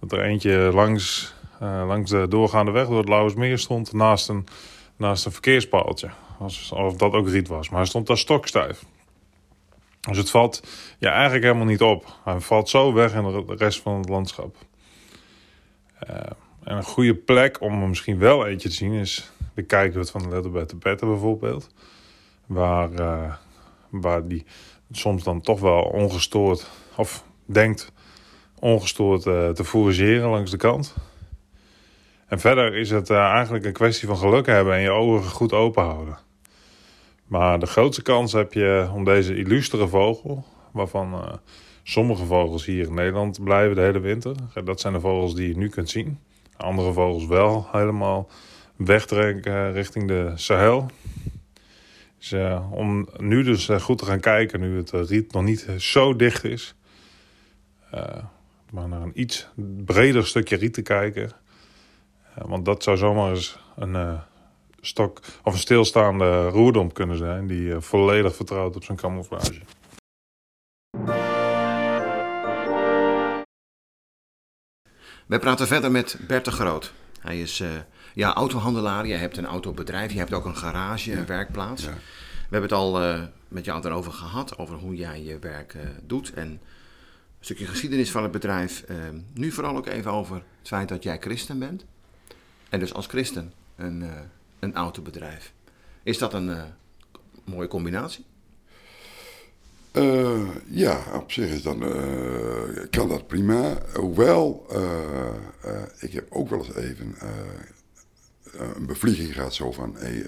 dat 0.00 0.12
er 0.12 0.20
eentje 0.20 0.70
langs, 0.72 1.34
langs 1.60 2.10
de 2.10 2.26
doorgaande 2.28 2.70
weg 2.70 2.86
door 2.86 2.98
het 2.98 3.08
Lauwersmeer 3.08 3.58
stond 3.58 3.92
naast 3.92 4.28
een, 4.28 4.46
naast 4.96 5.26
een 5.26 5.32
verkeerspaaltje. 5.32 6.10
Als, 6.38 6.72
of 6.72 6.96
dat 6.96 7.12
ook 7.12 7.28
riet 7.28 7.48
was, 7.48 7.68
maar 7.68 7.78
hij 7.78 7.88
stond 7.88 8.06
daar 8.06 8.18
stokstijf. 8.18 8.84
Dus 10.08 10.18
het 10.18 10.30
valt 10.30 10.62
ja, 10.98 11.12
eigenlijk 11.12 11.44
helemaal 11.44 11.66
niet 11.66 11.82
op. 11.82 12.16
Hij 12.24 12.40
valt 12.40 12.68
zo 12.68 12.92
weg 12.92 13.14
in 13.14 13.22
de 13.22 13.54
rest 13.56 13.80
van 13.80 13.98
het 13.98 14.08
landschap. 14.08 14.56
Eh, 15.98 16.16
en 16.64 16.76
een 16.76 16.82
goede 16.82 17.14
plek 17.14 17.60
om 17.60 17.82
er 17.82 17.88
misschien 17.88 18.18
wel 18.18 18.46
eentje 18.46 18.68
te 18.68 18.74
zien 18.74 18.92
is 18.92 19.30
de 19.54 19.62
kijkhut 19.62 20.10
van 20.10 20.22
de 20.22 20.28
Letterbed 20.28 20.70
de 20.70 20.76
Petter 20.76 21.08
bijvoorbeeld. 21.08 21.68
Waar, 22.46 22.92
eh, 22.92 23.34
waar 23.88 24.28
die 24.28 24.44
soms 24.90 25.22
dan 25.22 25.40
toch 25.40 25.60
wel 25.60 25.82
ongestoord, 25.82 26.70
of 26.96 27.24
denkt 27.46 27.92
ongestoord 28.58 29.26
eh, 29.26 29.48
te 29.48 29.64
fourageren 29.64 30.28
langs 30.28 30.50
de 30.50 30.56
kant. 30.56 30.94
En 32.26 32.40
verder 32.40 32.76
is 32.76 32.90
het 32.90 33.10
eigenlijk 33.10 33.64
een 33.64 33.72
kwestie 33.72 34.08
van 34.08 34.16
geluk 34.16 34.46
hebben 34.46 34.74
en 34.74 34.80
je 34.80 34.90
ogen 34.90 35.30
goed 35.30 35.52
open 35.52 35.84
houden. 35.84 36.18
Maar 37.28 37.58
de 37.58 37.66
grootste 37.66 38.02
kans 38.02 38.32
heb 38.32 38.52
je 38.52 38.90
om 38.94 39.04
deze 39.04 39.36
illustere 39.36 39.88
vogel, 39.88 40.44
waarvan 40.72 41.12
eh, 41.12 41.32
sommige 41.82 42.24
vogels 42.24 42.64
hier 42.64 42.86
in 42.86 42.94
Nederland 42.94 43.44
blijven 43.44 43.76
de 43.76 43.82
hele 43.82 43.98
winter. 44.00 44.34
Dat 44.64 44.80
zijn 44.80 44.92
de 44.92 45.00
vogels 45.00 45.34
die 45.34 45.48
je 45.48 45.56
nu 45.56 45.68
kunt 45.68 45.90
zien. 45.90 46.18
Andere 46.56 46.92
vogels 46.92 47.26
wel 47.26 47.68
helemaal 47.72 48.28
wegtrekken 48.76 49.72
richting 49.72 50.08
de 50.08 50.32
Sahel. 50.34 50.86
Dus, 52.18 52.32
eh, 52.32 52.72
om 52.72 53.08
nu 53.16 53.42
dus 53.42 53.68
eh, 53.68 53.80
goed 53.80 53.98
te 53.98 54.04
gaan 54.04 54.20
kijken, 54.20 54.60
nu 54.60 54.76
het 54.76 54.92
eh, 54.92 55.04
riet 55.04 55.32
nog 55.32 55.42
niet 55.42 55.66
zo 55.78 56.16
dicht 56.16 56.44
is. 56.44 56.74
eh, 57.90 58.24
maar 58.70 58.88
naar 58.88 59.02
een 59.02 59.20
iets 59.20 59.48
breder 59.84 60.26
stukje 60.26 60.56
riet 60.56 60.74
te 60.74 60.82
kijken. 60.82 61.30
Eh, 62.34 62.44
want 62.46 62.64
dat 62.64 62.82
zou 62.82 62.96
zomaar 62.96 63.30
eens 63.30 63.58
een 63.76 63.94
eh, 63.96 64.20
stok 64.88 65.20
of 65.42 65.52
een 65.52 65.58
stilstaande 65.58 66.48
roerdom 66.48 66.92
kunnen 66.92 67.16
zijn. 67.16 67.46
Die 67.46 67.72
eh, 67.72 67.80
volledig 67.80 68.34
vertrouwt 68.34 68.76
op 68.76 68.84
zijn 68.84 68.98
camouflage. 68.98 69.60
Wij 75.26 75.38
praten 75.38 75.66
verder 75.66 75.90
met 75.90 76.18
Bert 76.26 76.44
de 76.44 76.50
Groot. 76.50 76.92
Hij 77.20 77.40
is 77.40 77.60
eh, 77.60 77.68
ja, 78.14 78.34
autohandelaar, 78.34 79.06
je 79.06 79.14
hebt 79.14 79.36
een 79.36 79.46
autobedrijf, 79.46 80.12
je 80.12 80.18
hebt 80.18 80.32
ook 80.32 80.44
een 80.44 80.56
garage, 80.56 81.12
een 81.12 81.26
werkplaats. 81.26 81.84
Ja. 81.84 81.92
We 82.48 82.54
hebben 82.54 82.70
het 82.70 82.78
al 82.78 83.02
eh, 83.02 83.22
met 83.48 83.64
jou 83.64 83.86
erover 83.86 84.12
gehad, 84.12 84.58
over 84.58 84.74
hoe 84.74 84.94
jij 84.94 85.22
je 85.22 85.38
werk 85.38 85.74
eh, 85.74 85.80
doet 86.02 86.32
en 86.32 86.48
een 86.48 86.60
stukje 87.44 87.66
geschiedenis 87.66 88.10
van 88.10 88.22
het 88.22 88.32
bedrijf. 88.32 88.82
Eh, 88.82 88.96
nu 89.34 89.50
vooral 89.50 89.76
ook 89.76 89.86
even 89.86 90.12
over 90.12 90.34
het 90.34 90.68
feit 90.68 90.88
dat 90.88 91.02
jij 91.02 91.18
christen 91.20 91.58
bent. 91.58 91.84
En 92.68 92.80
dus 92.80 92.94
als 92.94 93.06
christen 93.06 93.52
een, 93.76 94.02
eh, 94.02 94.08
een 94.58 94.74
autobedrijf. 94.74 95.52
Is 96.02 96.18
dat 96.18 96.34
een 96.34 96.50
eh, 96.50 96.62
mooie 97.44 97.68
combinatie? 97.68 98.24
Eh, 99.90 100.48
ja, 100.66 101.02
op 101.14 101.32
zich 101.32 101.50
is 101.50 101.62
dan, 101.62 101.82
eh, 101.82 102.84
kan 102.90 103.08
dat 103.08 103.26
prima. 103.26 103.78
Hoewel, 103.94 104.66
ik 105.98 106.12
heb 106.12 106.26
ook 106.30 106.48
wel 106.48 106.58
eens 106.58 106.74
even 106.74 107.14
een 108.76 108.86
bevlieging 108.86 109.34
gehad 109.34 109.54
zo 109.54 109.72
van, 109.72 109.94
hey, 109.96 110.24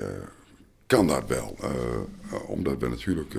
kan 0.87 1.07
dat 1.07 1.27
wel? 1.27 1.57
Omdat 2.47 2.79
we 2.79 2.89
natuurlijk 2.89 3.35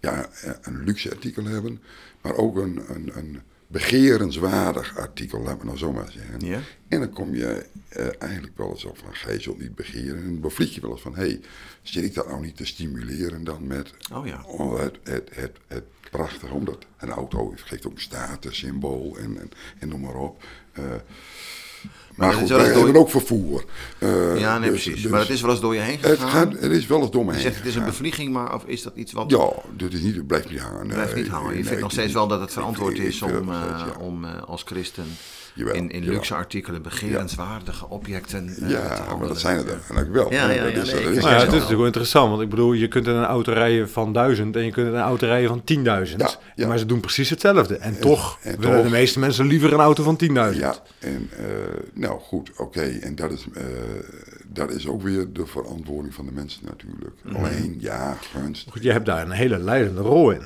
ja, 0.00 0.28
een 0.62 0.84
luxe 0.84 1.10
artikel 1.10 1.44
hebben, 1.44 1.82
maar 2.20 2.34
ook 2.34 2.56
een, 2.56 2.82
een, 2.88 3.16
een 3.16 3.42
begerenswaardig 3.74 4.96
artikel, 4.96 5.40
laten 5.40 5.58
we 5.58 5.64
nou 5.64 5.78
zo 5.78 5.92
maar 5.92 6.10
zeggen. 6.12 6.46
Ja. 6.46 6.60
En 6.88 7.00
dan 7.00 7.12
kom 7.12 7.34
je 7.34 7.66
eh, 7.88 8.06
eigenlijk 8.18 8.56
wel 8.56 8.70
eens 8.70 8.84
op 8.84 8.98
van, 8.98 9.14
ga 9.14 9.30
je 9.30 9.40
zult 9.40 9.60
niet 9.60 9.74
begeren. 9.74 10.16
En 10.16 10.24
dan 10.24 10.40
bevlieg 10.40 10.74
je 10.74 10.80
wel 10.80 10.90
eens 10.90 11.00
van, 11.00 11.14
hé, 11.14 11.26
hey, 11.26 11.40
zit 11.82 12.04
ik 12.04 12.14
dat 12.14 12.28
nou 12.28 12.40
niet 12.40 12.56
te 12.56 12.66
stimuleren 12.66 13.44
dan 13.44 13.66
met 13.66 13.94
Oh 14.12 14.26
ja. 14.26 14.44
Oh, 14.46 14.78
het, 14.80 14.98
het, 15.02 15.30
het, 15.32 15.56
het 15.66 15.84
prachtig, 16.10 16.50
omdat 16.50 16.86
een 16.98 17.10
auto 17.10 17.52
geeft 17.56 17.86
ook 17.86 17.92
een 17.92 18.00
statussymbool 18.00 19.16
en, 19.18 19.38
en, 19.40 19.50
en 19.78 19.88
noem 19.88 20.00
maar 20.00 20.16
op. 20.16 20.44
Eh, 20.72 20.84
maar 22.16 22.30
is 22.32 22.36
goed, 22.38 22.48
wij 22.48 22.94
ook 22.94 23.10
vervoer. 23.10 23.64
Eh, 23.98 24.38
Ja, 24.38 24.58
nee, 24.58 24.70
dus- 24.70 24.82
precies. 24.82 25.02
dus 25.02 25.10
maar 25.10 25.20
het 25.20 25.28
is 25.30 25.40
wel 25.40 25.50
eens 25.50 25.60
door 25.60 25.74
je 25.74 25.80
heen 25.80 25.98
het, 26.00 26.10
gegaan. 26.10 26.30
gaat, 26.30 26.52
het 26.52 26.72
is 26.72 26.86
wel 26.86 27.00
eens 27.00 27.10
door 27.10 27.24
me 27.24 27.30
je 27.30 27.34
heen 27.36 27.42
zegt 27.42 27.56
het 27.56 27.66
is 27.66 27.74
een 27.74 27.84
bevlieging, 27.84 28.32
maar 28.32 28.54
of 28.54 28.64
is 28.66 28.82
dat 28.82 28.92
iets 28.96 29.12
wat... 29.12 29.30
Ja, 29.30 29.48
dit 29.76 29.92
is 29.92 30.00
niet, 30.00 30.14
het 30.16 30.26
blijft 30.26 30.50
niet 30.50 30.60
hangen. 30.60 30.86
Blijft 30.86 31.14
niet 31.14 31.28
hangen. 31.28 31.48
Je 31.48 31.54
nee, 31.54 31.64
vindt 31.64 31.80
nog 31.82 31.90
steeds 31.92 32.12
wel 32.12 32.26
dat 32.26 32.40
het 32.40 32.52
verantwoord 32.52 32.98
ik- 32.98 33.02
is 33.04 33.16
ik 33.22 33.24
om, 33.40 33.48
eh, 33.50 33.56
ja. 33.78 33.86
om 34.00 34.24
eh, 34.24 34.30
als 34.46 34.62
christen 34.66 35.04
Jawel, 35.54 35.74
in, 35.74 35.90
in 35.90 36.04
luxe 36.04 36.34
artikelen 36.34 36.82
begerenswaardige 36.82 37.88
objecten 37.88 38.48
eh, 38.48 38.54
te 38.54 38.68
Ja, 38.68 39.14
maar 39.18 39.28
dat 39.28 39.40
zijn 39.40 39.56
het 39.56 39.68
eigenlijk 39.68 40.12
wel. 40.12 40.32
Ja, 40.32 40.50
ja, 40.50 40.64
Dat 40.64 40.74
ja, 40.74 40.80
is- 40.82 40.92
nee, 40.92 41.04
dat 41.04 41.14
het 41.14 41.16
is 41.16 41.22
natuurlijk 41.42 41.70
wel 41.76 41.84
interessant, 41.86 42.30
want 42.30 42.42
ik 42.42 42.48
bedoel, 42.48 42.72
je 42.72 42.88
kunt 42.88 43.06
in 43.06 43.14
een 43.14 43.24
auto 43.24 43.52
rijden 43.52 43.90
van 43.90 44.12
1000 44.12 44.56
en 44.56 44.64
je 44.64 44.70
kunt 44.70 44.86
in 44.86 44.94
een 44.94 45.00
auto 45.00 45.26
rijden 45.26 45.48
van 45.48 45.62
10.000. 45.64 46.16
Ja, 46.16 46.30
ja. 46.54 46.66
Maar 46.68 46.78
ze 46.78 46.86
doen 46.86 47.00
precies 47.00 47.30
hetzelfde. 47.30 47.76
En 47.76 48.00
toch 48.00 48.38
en 48.42 48.60
willen 48.60 48.74
toch- 48.76 48.84
de 48.84 48.90
meeste 48.90 49.18
mensen 49.18 49.46
liever 49.46 49.72
een 49.72 49.80
auto 49.80 50.02
van 50.02 50.16
10.000. 50.16 50.60
Ja, 50.60 50.74
en, 50.98 51.28
eh, 51.38 51.44
Nou 51.92 52.20
goed, 52.20 52.50
oké. 52.56 52.80
En 52.82 53.14
dat 53.14 53.30
is, 53.32 53.46
eh, 53.54 53.64
dat 54.46 54.70
is 54.70 54.86
ook 54.88 55.02
weer 55.02 55.32
de 55.32 55.46
verantwoording 55.46 56.14
van 56.14 56.26
de 56.26 56.32
mensen 56.32 56.60
natuurlijk. 56.64 57.14
Mhm. 57.24 57.36
Alleen, 57.36 57.76
ja, 57.80 58.16
gunst. 58.32 58.70
Goed, 58.70 58.82
je 58.82 58.92
hebt 58.92 59.06
daar 59.06 59.22
een 59.24 59.30
hele 59.30 59.58
leidende 59.58 60.00
rol 60.00 60.30
in. 60.30 60.42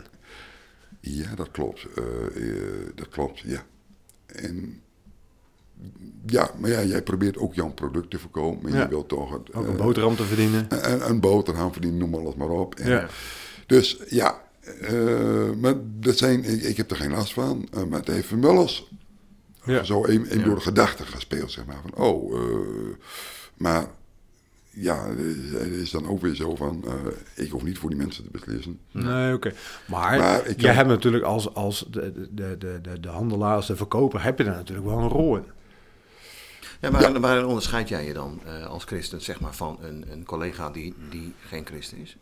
Ja, 1.00 1.34
dat 1.34 1.50
klopt. 1.50 1.86
Dat 2.94 3.08
klopt, 3.08 3.40
ja. 3.40 3.62
En 4.26 4.80
ja, 6.26 6.50
maar 6.58 6.70
ja, 6.70 6.82
jij 6.82 7.02
probeert 7.02 7.36
ook 7.38 7.54
jouw 7.54 7.70
product 7.72 8.10
te 8.10 8.18
verkopen. 8.18 8.68
En 8.68 8.74
Ja. 8.76 8.82
je 8.82 8.88
wilt 8.88 9.08
toch 9.08 9.30
het, 9.32 9.54
Ook 9.54 9.64
eh, 9.64 9.70
een 9.70 9.76
boterham 9.76 10.16
te 10.16 10.24
verdienen. 10.24 10.66
een, 10.92 11.08
een 11.10 11.20
boterham 11.20 11.72
verdienen, 11.72 11.98
noem 11.98 12.14
alles 12.14 12.34
maar 12.34 12.48
op. 12.48 12.74
En, 12.74 12.90
Ja. 12.90 13.06
Dus 13.66 13.98
ja, 14.08 14.42
eh, 14.80 15.50
maar 15.60 15.74
dat 16.00 16.16
zijn, 16.18 16.44
ik, 16.44 16.62
ik 16.62 16.76
heb 16.76 16.90
er 16.90 16.96
geen 16.96 17.10
last 17.10 17.32
van. 17.32 17.68
eh, 17.72 17.84
maar 17.84 17.98
het 17.98 18.08
heeft 18.08 18.30
Mullers 18.30 18.88
Ja. 19.64 19.82
zo 19.82 20.12
Ja. 20.12 20.42
door 20.44 20.54
de 20.54 20.60
gedachten 20.60 21.06
gespeeld, 21.06 21.50
zeg 21.50 21.64
maar. 21.66 21.80
Van, 21.82 22.04
oh, 22.04 22.34
maar 23.56 23.86
ja, 24.70 25.06
het 25.52 25.66
is 25.72 25.90
dan 25.90 26.08
ook 26.08 26.20
weer 26.20 26.34
zo 26.34 26.56
van, 26.56 26.84
ik 27.34 27.50
hoef 27.50 27.62
niet 27.62 27.78
voor 27.78 27.90
die 27.90 27.98
mensen 27.98 28.24
te 28.24 28.30
beslissen. 28.30 28.78
Nee, 28.90 29.34
oké. 29.34 29.52
Maar, 29.86 30.18
Maar 30.18 30.44
jij 30.44 30.54
kan- 30.54 30.74
hebt 30.74 30.88
natuurlijk 30.88 31.24
als, 31.24 31.54
als 31.54 31.86
de, 31.90 32.12
de, 32.32 32.56
de, 32.58 32.78
de, 32.82 33.00
de 33.00 33.08
handelaar, 33.08 33.54
als 33.56 33.66
de 33.66 33.76
verkoper, 33.76 34.22
heb 34.22 34.38
je 34.38 34.44
daar 34.44 34.54
natuurlijk 34.54 34.86
wel 34.88 34.98
een 34.98 35.08
rol 35.08 35.36
in. 35.36 35.44
Ja, 36.80 36.90
maar 36.90 37.20
waarin 37.20 37.44
onderscheid 37.44 37.88
jij 37.88 38.06
je 38.06 38.12
dan 38.12 38.40
eh, 38.44 38.66
als 38.66 38.84
christen 38.84 39.20
zeg 39.22 39.40
maar, 39.40 39.54
van 39.54 39.78
een, 39.80 40.04
een 40.12 40.24
collega 40.24 40.70
die, 40.70 40.94
die 41.10 41.34
geen 41.46 41.66
christen 41.66 41.98
is? 41.98 42.16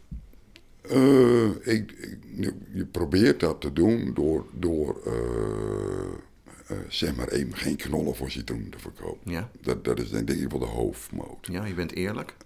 Eh, 0.83 1.49
ik, 1.49 1.93
ik- 1.93 2.55
je 2.73 2.85
probeert 2.91 3.41
dat 3.41 3.61
te 3.61 3.73
doen 3.73 4.11
door, 4.15 4.47
door 4.53 5.01
eh, 5.07 6.77
zeg 6.89 7.17
maar 7.17 7.29
even 7.29 7.57
geen 7.57 7.77
knollen 7.77 8.15
voor 8.17 8.31
citroen 8.31 8.69
te 8.71 8.79
verkopen. 8.79 9.33
Ja, 9.33 9.51
Dat, 9.61 9.85
dat 9.85 9.99
is 9.99 10.11
denk 10.11 10.29
ik 10.31 10.51
wel 10.51 10.59
de 10.59 10.65
hoofdmoot. 10.67 11.47
ja 11.51 11.65
je 11.65 11.75
bent 11.75 11.93
eerlijk. 11.95 12.37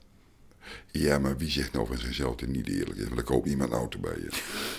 Ja, 0.92 1.18
maar 1.18 1.37
wie 1.37 1.50
zegt 1.50 1.72
nou 1.72 1.87
van 1.87 1.98
zichzelf 1.98 2.35
dat 2.37 2.48
niet 2.48 2.68
eerlijk 2.68 2.96
is? 2.96 3.02
Want 3.04 3.14
dan 3.14 3.24
koopt 3.24 3.46
niemand 3.46 3.70
een 3.70 3.76
auto 3.78 3.98
bij 3.98 4.12
je. 4.22 4.28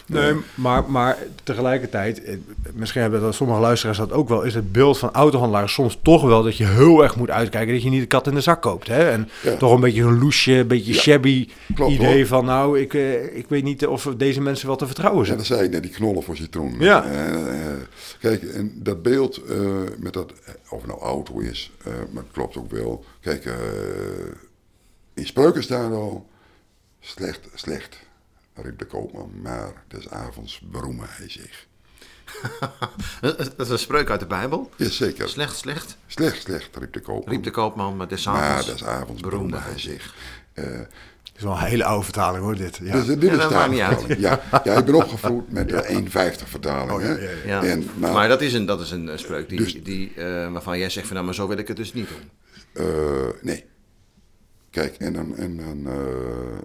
Nee, 0.05 0.33
maar, 0.55 0.91
maar 0.91 1.17
tegelijkertijd, 1.43 2.23
eh, 2.23 2.35
misschien 2.73 3.01
hebben 3.01 3.21
dat 3.21 3.35
sommige 3.35 3.59
luisteraars 3.59 3.97
dat 3.97 4.11
ook 4.11 4.29
wel, 4.29 4.41
is 4.43 4.53
het 4.53 4.71
beeld 4.71 4.97
van 4.97 5.11
autohandelaars 5.11 5.73
soms 5.73 5.99
toch 6.01 6.21
wel 6.23 6.43
dat 6.43 6.57
je 6.57 6.65
heel 6.65 7.03
erg 7.03 7.15
moet 7.15 7.29
uitkijken 7.29 7.73
dat 7.73 7.83
je 7.83 7.89
niet 7.89 8.01
de 8.01 8.07
kat 8.07 8.27
in 8.27 8.33
de 8.33 8.41
zak 8.41 8.61
koopt. 8.61 8.87
Hè? 8.87 9.09
En 9.09 9.29
Ja. 9.43 9.55
toch 9.55 9.73
een 9.73 9.79
beetje 9.81 10.01
een 10.03 10.19
loesje, 10.19 10.51
een 10.53 10.67
beetje 10.67 10.93
Ja, 10.93 10.99
shabby 10.99 11.47
klopt, 11.75 11.91
idee 11.93 12.15
hoor. 12.17 12.25
van 12.27 12.45
nou, 12.45 12.79
ik, 12.79 12.93
eh, 12.93 13.37
ik 13.37 13.45
weet 13.47 13.63
niet 13.63 13.87
of 13.87 14.03
deze 14.17 14.41
mensen 14.41 14.67
wel 14.67 14.75
te 14.75 14.85
vertrouwen 14.85 15.19
Ja, 15.19 15.25
zijn. 15.25 15.37
dat 15.37 15.47
zei 15.47 15.63
ik 15.63 15.71
net, 15.71 15.81
die 15.83 15.91
knollen 15.91 16.23
voor 16.23 16.35
citroen. 16.37 16.75
Ja. 16.79 17.03
Eh, 17.05 17.71
kijk, 18.19 18.43
en 18.43 18.71
dat 18.75 19.01
beeld 19.03 19.41
met 19.99 20.13
dat, 20.13 20.33
of 20.69 20.85
nou 20.85 20.99
auto 20.99 21.39
is, 21.39 21.71
maar 21.85 22.23
het 22.23 22.31
klopt 22.33 22.57
ook 22.57 22.71
wel. 22.71 23.03
Kijk, 23.21 23.43
in 25.13 25.25
spreuken 25.25 25.63
staat 25.63 25.91
al, 25.91 26.29
slecht, 26.99 27.39
slecht, 27.53 27.97
riep 28.53 28.79
de 28.79 28.85
koopman, 28.85 29.31
maar 29.41 29.83
des 29.87 30.09
avonds 30.09 30.59
beroemen 30.71 31.07
hij 31.09 31.29
zich. 31.29 31.67
Dat 33.21 33.59
is 33.59 33.69
een 33.69 33.79
spreuk 33.79 34.09
uit 34.09 34.19
de 34.19 34.25
Bijbel. 34.25 34.69
Jazeker, 34.75 35.29
Slecht, 35.29 35.55
slecht, 35.57 35.97
slecht, 36.07 36.41
slecht, 36.41 36.75
riep 36.77 36.93
de 36.93 36.99
koopman, 36.99 37.33
riep 37.33 37.43
de 37.43 37.51
koopman, 37.51 37.95
maar 37.97 38.07
des 38.07 38.25
maar 38.25 38.35
avonds 38.41 38.65
des 38.67 38.83
avonds 38.83 39.21
beroemde 39.21 39.57
hij 39.59 39.79
zich. 39.79 40.15
Eh, 40.53 40.63
Het 40.63 41.35
is 41.35 41.43
wel 41.43 41.51
een 41.51 41.59
hele 41.59 41.83
oude 41.83 42.03
vertaling 42.03 42.43
hoor, 42.43 42.55
dit. 42.55 42.77
Ja. 42.83 42.93
Dus 42.93 43.05
dit 43.05 43.21
Ja, 43.21 43.31
is 43.31 43.37
dat 43.37 43.49
de 43.49 43.55
maakt 43.55 43.71
niet 43.71 43.79
uit. 43.79 44.19
Ja, 44.19 44.41
ja, 44.63 44.77
ik 44.77 44.85
ben 44.85 44.93
opgevoed 44.95 45.51
met 45.51 45.69
de 45.69 45.83
1,50 46.41 46.47
vertaling. 46.49 46.91
Oh, 46.91 47.01
ja, 47.01 47.07
hè. 47.07 47.13
ja, 47.13 47.29
ja. 47.45 47.63
Ja. 47.63 47.63
En, 47.69 47.89
nou, 47.95 48.13
maar 48.13 48.27
dat 48.27 48.41
is 48.41 48.53
een, 48.53 48.65
dat 48.65 48.81
is 48.81 48.91
een 48.91 49.19
spreuk 49.19 49.49
die, 49.49 49.57
Dus- 49.57 49.83
die, 49.83 50.13
eh, 50.15 50.51
waarvan 50.51 50.77
jij 50.77 50.89
zegt 50.89 51.05
van 51.05 51.13
nou, 51.15 51.25
maar 51.25 51.35
zo 51.35 51.47
wil 51.47 51.57
ik 51.57 51.67
het 51.67 51.77
dus 51.77 51.93
niet 51.93 52.07
doen. 52.07 52.29
Eh, 52.85 53.33
nee. 53.41 53.65
Kijk, 54.71 54.95
en 54.95 55.13
dan, 55.13 55.35
en 55.35 55.57
dan 55.57 55.87
eh, 55.87 56.59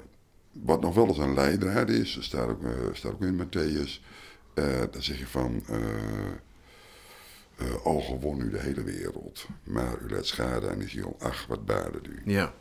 wat 0.52 0.80
nog 0.80 0.94
wel 0.94 1.06
eens 1.06 1.18
een 1.18 1.34
leidraad 1.34 1.88
is, 1.88 2.18
staat 2.20 2.48
ook, 2.48 2.64
eh, 2.64 2.70
staat 2.92 3.12
ook 3.12 3.22
in 3.22 3.46
Matthäus, 3.46 4.02
eh 4.54 4.80
dan 4.90 5.02
zeg 5.02 5.18
je 5.18 5.26
van, 5.26 5.62
al 7.84 8.00
gewon 8.00 8.40
u 8.40 8.50
de 8.50 8.58
hele 8.58 8.82
wereld, 8.82 9.46
maar 9.62 9.98
u 10.02 10.10
leidt 10.10 10.26
schade 10.26 10.70
aan 10.70 10.78
de 10.78 10.88
ziel, 10.88 11.16
ach, 11.18 11.46
wat 11.46 11.66
baarde 11.66 12.00
u. 12.08 12.22
Ja, 12.24 12.54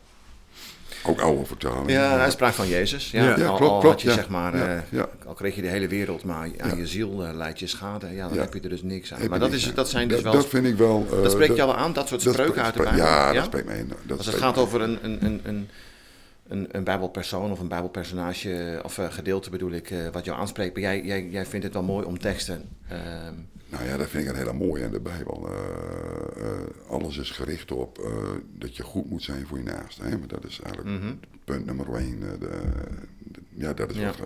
Ook 1.04 1.20
oude 1.20 1.44
vertaling. 1.46 1.90
ja 1.90 2.18
hij 2.18 2.30
sprak 2.30 2.52
van 2.52 2.68
Jezus. 2.68 3.10
Ja, 3.10 3.22
Ja, 3.22 3.36
Ja, 3.38 3.46
al, 3.46 3.56
klopt, 3.56 3.72
al 3.72 3.78
klopt, 3.80 3.84
had 3.84 4.02
je 4.02 4.08
ja. 4.08 4.14
zeg 4.14 4.28
maar, 4.28 4.56
Ja, 4.56 4.66
eh, 4.76 4.78
ja. 4.90 5.08
al 5.26 5.34
kreeg 5.34 5.54
je 5.56 5.62
de 5.62 5.68
hele 5.68 5.88
wereld, 5.88 6.24
maar 6.24 6.36
aan 6.36 6.52
Ja. 6.70 6.76
je 6.76 6.86
ziel 6.86 7.24
eh, 7.24 7.34
leidt 7.34 7.58
je 7.58 7.66
schade. 7.66 8.06
Ja, 8.14 8.26
dan 8.28 8.34
Ja. 8.36 8.40
heb 8.42 8.54
je 8.54 8.60
er 8.60 8.68
dus 8.68 8.82
niks 8.82 9.12
aan. 9.12 9.20
Heb 9.20 9.28
Maar 9.30 9.38
je 9.38 9.44
dat, 9.44 9.54
is, 9.54 9.66
aan. 9.68 9.74
dat 9.74 9.88
zijn 9.90 10.08
dus 10.08 10.16
dat, 10.22 10.24
wel... 10.32 10.42
dat 10.42 10.46
vind 10.50 10.66
ik 10.66 10.76
wel... 10.76 11.06
eh, 11.12 11.22
dat 11.22 11.30
spreekt 11.32 11.56
jou 11.56 11.68
wel 11.68 11.78
aan, 11.78 11.92
dat 11.92 12.08
soort 12.08 12.24
dat 12.24 12.32
spreuken 12.34 12.62
uit 12.62 12.74
de 12.74 12.82
Bijbel? 12.82 13.00
Ja, 13.04 13.26
Ja? 13.28 13.32
dat 13.34 13.44
spreekt 13.44 13.66
mij. 13.66 13.86
Dat 14.02 14.16
Als 14.18 14.26
het 14.26 14.36
gaat 14.36 14.58
over 14.58 14.80
een, 14.80 14.98
een, 15.02 15.18
een, 15.24 15.40
een, 15.44 15.68
een, 16.48 16.68
een 16.76 16.84
bijbelpersoon 16.84 17.50
of 17.50 17.60
een 17.60 17.68
bijbelpersonage, 17.68 18.80
of 18.84 18.98
eh, 18.98 19.12
gedeelte 19.12 19.50
bedoel 19.50 19.70
ik, 19.72 19.90
eh, 19.90 20.08
wat 20.08 20.24
jou 20.24 20.38
aanspreekt. 20.38 20.72
Maar 20.74 20.82
jij, 20.82 21.04
jij, 21.04 21.28
jij 21.28 21.46
vindt 21.46 21.64
het 21.64 21.74
wel 21.74 21.82
mooi 21.82 22.06
om 22.06 22.18
teksten. 22.18 22.68
ehm, 22.88 23.34
Nou 23.68 23.84
ja, 23.84 23.96
dat 23.96 24.08
vind 24.08 24.24
ik 24.24 24.30
een 24.30 24.36
hele 24.36 24.52
mooie 24.52 24.84
in 24.84 24.90
de 24.90 25.00
Bijbel. 25.00 25.48
Eh, 25.48 26.90
alles 26.90 27.16
is 27.18 27.30
gericht 27.30 27.72
op 27.72 28.10
dat 28.58 28.76
je 28.76 28.82
goed 28.82 29.10
moet 29.10 29.22
zijn 29.22 29.46
voor 29.46 29.58
je 29.58 29.64
naaste. 29.64 30.02
Hè? 30.02 30.18
Maar 30.18 30.28
dat 30.28 30.44
is 30.44 30.60
eigenlijk 30.60 31.00
mhm. 31.00 31.14
punt 31.44 31.66
nummer 31.66 31.94
één. 31.94 32.20
de, 32.20 32.38
de- 32.38 33.40
ja, 33.54 33.72
dat 33.72 33.90
is 33.90 33.96
Ja. 33.96 34.06
Wat, 34.06 34.20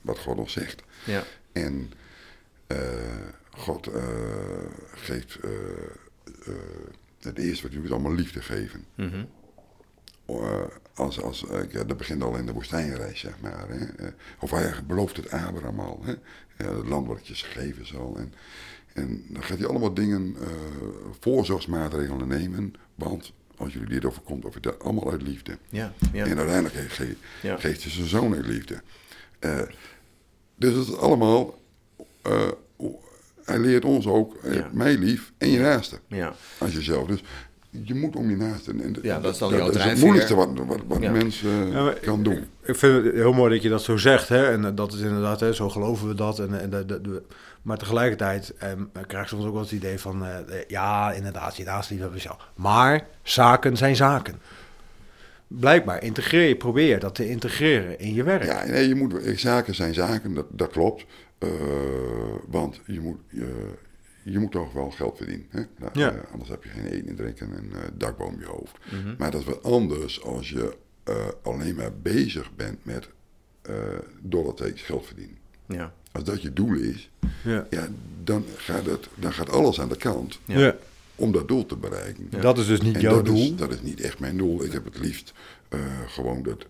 wat 0.00 0.18
God 0.18 0.38
ons 0.38 0.52
zegt. 0.52 0.82
Ja, 1.04 1.22
En 1.52 1.92
God 3.50 3.88
geeft 4.94 5.38
het 7.20 7.38
eerste 7.38 7.62
wat 7.62 7.72
doet, 7.72 7.84
is 7.84 7.90
allemaal 7.90 8.14
liefde 8.14 8.40
geven. 8.42 8.84
mhm. 8.94 9.24
Als, 10.94 11.20
als, 11.20 11.46
eh, 11.48 11.60
ja, 11.70 11.84
dat 11.84 11.96
begint 11.96 12.22
al 12.22 12.36
in 12.36 12.46
de 12.46 12.52
woestijnreis, 12.52 13.20
zeg 13.20 13.34
maar. 13.40 13.68
Hè? 13.68 13.84
Eh, 14.06 14.12
of 14.38 14.50
hij 14.50 14.72
belooft 14.86 15.16
het 15.16 15.30
Abraham 15.30 15.80
al. 15.80 16.00
Hè? 16.04 16.12
Ja, 16.64 16.76
het 16.76 16.86
land 16.88 17.06
wat 17.06 17.16
ik 17.18 17.24
je 17.24 17.34
geven 17.34 17.86
zal. 17.86 18.16
En, 18.18 18.34
en 18.92 19.24
dan 19.28 19.42
gaat 19.42 19.58
hij 19.58 19.66
allemaal 19.66 19.94
dingen, 19.94 20.36
eh, 20.40 20.46
voorzorgsmaatregelen 21.20 22.28
nemen. 22.28 22.74
Want 22.94 23.32
als 23.56 23.72
jullie 23.72 23.88
dit 23.88 24.04
overkomt, 24.04 24.44
of 24.44 24.54
dat 24.54 24.82
allemaal 24.82 25.10
uit 25.10 25.22
liefde. 25.22 25.58
ja, 25.70 25.92
ja. 26.12 26.24
En 26.26 26.36
uiteindelijk 26.38 26.74
ge- 26.74 26.88
ge- 26.88 27.16
Ja. 27.42 27.56
geeft 27.56 27.82
hij 27.82 27.92
zijn 27.92 28.06
zoon 28.08 28.34
uit 28.34 28.46
liefde. 28.46 28.82
Dus 30.56 30.74
het 30.74 30.88
is 30.88 30.96
allemaal... 30.96 31.58
hij 33.44 33.58
leert 33.58 33.84
ons 33.84 34.06
ook, 34.06 34.36
mij 34.72 34.96
lief 34.98 35.32
en 35.38 35.48
je 35.50 35.58
naaste. 35.58 35.98
ja. 36.06 36.34
Als 36.58 36.72
jezelf. 36.72 37.06
Dus 37.08 37.22
je 37.84 37.94
moet 37.94 38.16
om 38.16 38.30
je 38.30 38.36
naaste. 38.36 38.70
En 38.70 38.96
Ja, 39.02 39.20
dat 39.20 39.32
is 39.32 39.38
dan 39.38 39.50
jouw 39.50 39.66
dat 39.66 39.74
is 39.74 39.84
het 39.84 39.98
moeilijkste 40.00 40.34
wat, 40.34 40.48
wat, 40.66 40.80
wat 40.86 41.00
Ja. 41.00 41.06
een 41.06 41.12
mens 41.12 41.42
eh, 41.44 41.72
Ja, 41.72 41.82
maar- 41.82 41.94
kan 41.94 42.22
doen. 42.22 42.44
Ik 42.62 42.76
vind 42.76 43.04
het 43.04 43.14
heel 43.14 43.32
mooi 43.32 43.54
dat 43.54 43.62
je 43.62 43.68
dat 43.68 43.82
zo 43.82 43.96
zegt. 43.96 44.28
Hè? 44.28 44.50
En 44.52 44.64
eh, 44.64 44.70
dat 44.74 44.92
is 44.92 45.00
inderdaad, 45.00 45.40
hè, 45.40 45.52
zo 45.54 45.68
geloven 45.68 46.08
we 46.08 46.14
dat. 46.14 46.38
En, 46.38 46.60
en 46.60 46.70
de, 46.70 46.86
de, 46.86 47.00
de- 47.00 47.22
maar 47.62 47.78
tegelijkertijd 47.78 48.54
eh, 48.58 48.68
krijg 49.06 49.22
ik 49.24 49.28
soms 49.30 49.44
ook 49.44 49.52
wel 49.52 49.62
het 49.62 49.72
idee 49.72 49.98
van... 49.98 50.24
eh, 50.24 50.38
eh, 50.38 50.44
ja, 50.68 51.12
inderdaad, 51.12 51.56
je 51.56 51.64
naast 51.64 51.90
liefhebben 51.90 52.20
zelf. 52.20 52.48
Maar 52.54 53.06
zaken 53.22 53.76
zijn 53.76 53.96
zaken. 53.96 54.34
Blijkbaar 55.46 56.02
integreer 56.02 56.48
je, 56.48 56.56
probeer 56.56 56.88
je 56.88 56.98
dat 56.98 57.14
te 57.14 57.28
integreren 57.28 57.98
in 57.98 58.14
je 58.14 58.22
werk. 58.22 58.44
Ja, 58.44 58.64
nee, 58.64 58.88
je 58.88 58.94
moet, 58.94 59.18
eh, 59.24 59.36
zaken 59.36 59.74
zijn 59.74 59.94
zaken, 59.94 60.34
dat, 60.34 60.46
dat 60.50 60.70
klopt. 60.70 61.04
Eh, 61.38 61.48
want 62.48 62.80
je 62.86 63.00
moet, 63.00 63.18
je, 63.28 63.70
je 64.24 64.38
moet 64.38 64.52
toch 64.52 64.72
wel 64.72 64.90
geld 64.90 65.16
verdienen. 65.16 65.46
Hè? 65.50 65.62
Nou, 65.78 65.90
Ja. 65.98 66.12
eh, 66.12 66.32
anders 66.32 66.50
heb 66.50 66.64
je 66.64 66.68
geen 66.70 66.86
eten 66.86 67.08
en 67.08 67.16
drinken 67.16 67.50
en 67.52 67.56
een 67.56 67.72
eh, 67.72 67.88
dak 67.94 68.16
boven 68.18 68.38
je 68.38 68.44
hoofd. 68.46 68.76
Mhm. 68.92 69.14
Maar 69.18 69.30
dat 69.30 69.40
is 69.40 69.46
wat 69.46 69.62
anders 69.62 70.22
als 70.22 70.48
je 70.50 70.76
eh, 71.04 71.26
alleen 71.42 71.74
maar 71.74 71.92
bezig 72.02 72.54
bent 72.56 72.84
met 72.84 73.08
eh 73.62 73.74
dollartekens 74.20 74.82
geld 74.82 75.06
verdienen. 75.06 75.36
ja. 75.66 75.92
Als 76.12 76.24
dat 76.24 76.42
je 76.42 76.52
doel 76.52 76.72
is, 76.74 77.10
Ja. 77.44 77.66
ja, 77.70 77.88
dan, 78.24 78.44
gaat 78.56 78.86
het, 78.86 79.08
dan 79.14 79.32
gaat 79.32 79.50
alles 79.50 79.80
aan 79.80 79.88
de 79.88 79.96
kant 79.96 80.38
om 81.16 81.32
dat 81.32 81.48
doel 81.48 81.66
te 81.66 81.76
bereiken. 81.76 82.30
Dat 82.40 82.58
is 82.58 82.66
dus 82.66 82.80
niet 82.80 82.94
En 82.94 83.00
jouw 83.00 83.22
doel. 83.22 83.36
Is, 83.36 83.56
dat 83.56 83.72
is 83.72 83.82
niet 83.82 84.00
echt 84.00 84.18
mijn 84.18 84.36
doel. 84.36 84.64
Ik 84.64 84.72
heb 84.72 84.84
het 84.84 84.98
liefst 84.98 85.32
gewoon 86.06 86.42
dat 86.42 86.66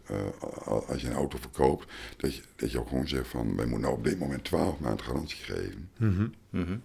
als 0.86 1.00
je 1.00 1.06
een 1.06 1.12
auto 1.14 1.38
verkoopt, 1.40 1.92
dat 2.16 2.34
je, 2.34 2.42
dat 2.56 2.70
je 2.72 2.78
ook 2.80 2.88
gewoon 2.88 3.08
zegt 3.08 3.28
van 3.28 3.46
wij 3.56 3.64
moeten 3.66 3.80
nou 3.80 3.94
op 3.94 4.04
dit 4.04 4.18
moment 4.18 4.44
12 4.44 4.78
maanden 4.80 5.04
garantie 5.04 5.44
geven. 5.44 5.88
Mhm. 5.98 6.26
Mhm. 6.50 6.76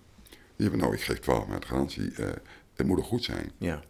Hebt 0.57 0.75
nou, 0.75 0.93
ik 0.93 1.01
geef 1.01 1.19
12 1.19 1.47
maanden 1.47 1.67
garantie. 1.67 2.11
eh, 2.11 2.29
het 2.75 2.87
moet 2.87 2.97
er 2.97 3.03
goed 3.03 3.23
zijn. 3.23 3.51
Ja. 3.57 3.81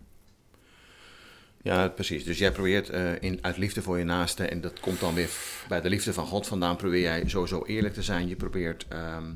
Ja, 1.62 1.88
precies. 1.88 2.24
Dus 2.24 2.38
jij 2.38 2.52
probeert 2.52 2.90
eh, 2.90 3.22
in, 3.22 3.40
uit 3.42 3.58
liefde 3.58 3.82
voor 3.82 3.98
je 3.98 4.04
naaste, 4.04 4.46
en 4.48 4.62
dat 4.62 4.80
komt 4.80 5.00
dan 5.00 5.14
weer 5.14 5.30
bij 5.68 5.82
de 5.82 5.90
liefde 5.90 6.14
van 6.14 6.26
God 6.26 6.48
vandaan, 6.48 6.76
probeer 6.76 7.02
jij 7.02 7.24
sowieso 7.26 7.64
eerlijk 7.66 7.94
te 7.94 8.04
zijn. 8.04 8.28
Je 8.28 8.36
probeert, 8.36 8.86
ehm, 8.90 9.34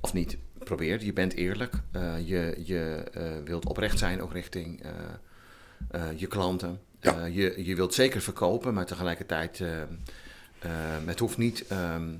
of 0.00 0.12
niet 0.12 0.36
probeert, 0.58 1.02
je 1.02 1.12
bent 1.12 1.34
eerlijk. 1.34 1.74
Eh, 1.92 2.28
je 2.28 2.60
je 2.64 3.04
wilt 3.44 3.66
oprecht 3.66 3.98
zijn, 3.98 4.22
ook 4.22 4.32
richting 4.32 4.82
je 6.16 6.26
klanten. 6.26 6.80
Ja. 7.00 7.24
Je, 7.24 7.64
je 7.64 7.74
wilt 7.74 7.94
zeker 7.94 8.20
verkopen, 8.20 8.74
maar 8.74 8.86
tegelijkertijd, 8.86 9.62
het 11.04 11.18
hoeft 11.18 11.36
niet 11.38 11.66
ehm, 11.66 12.14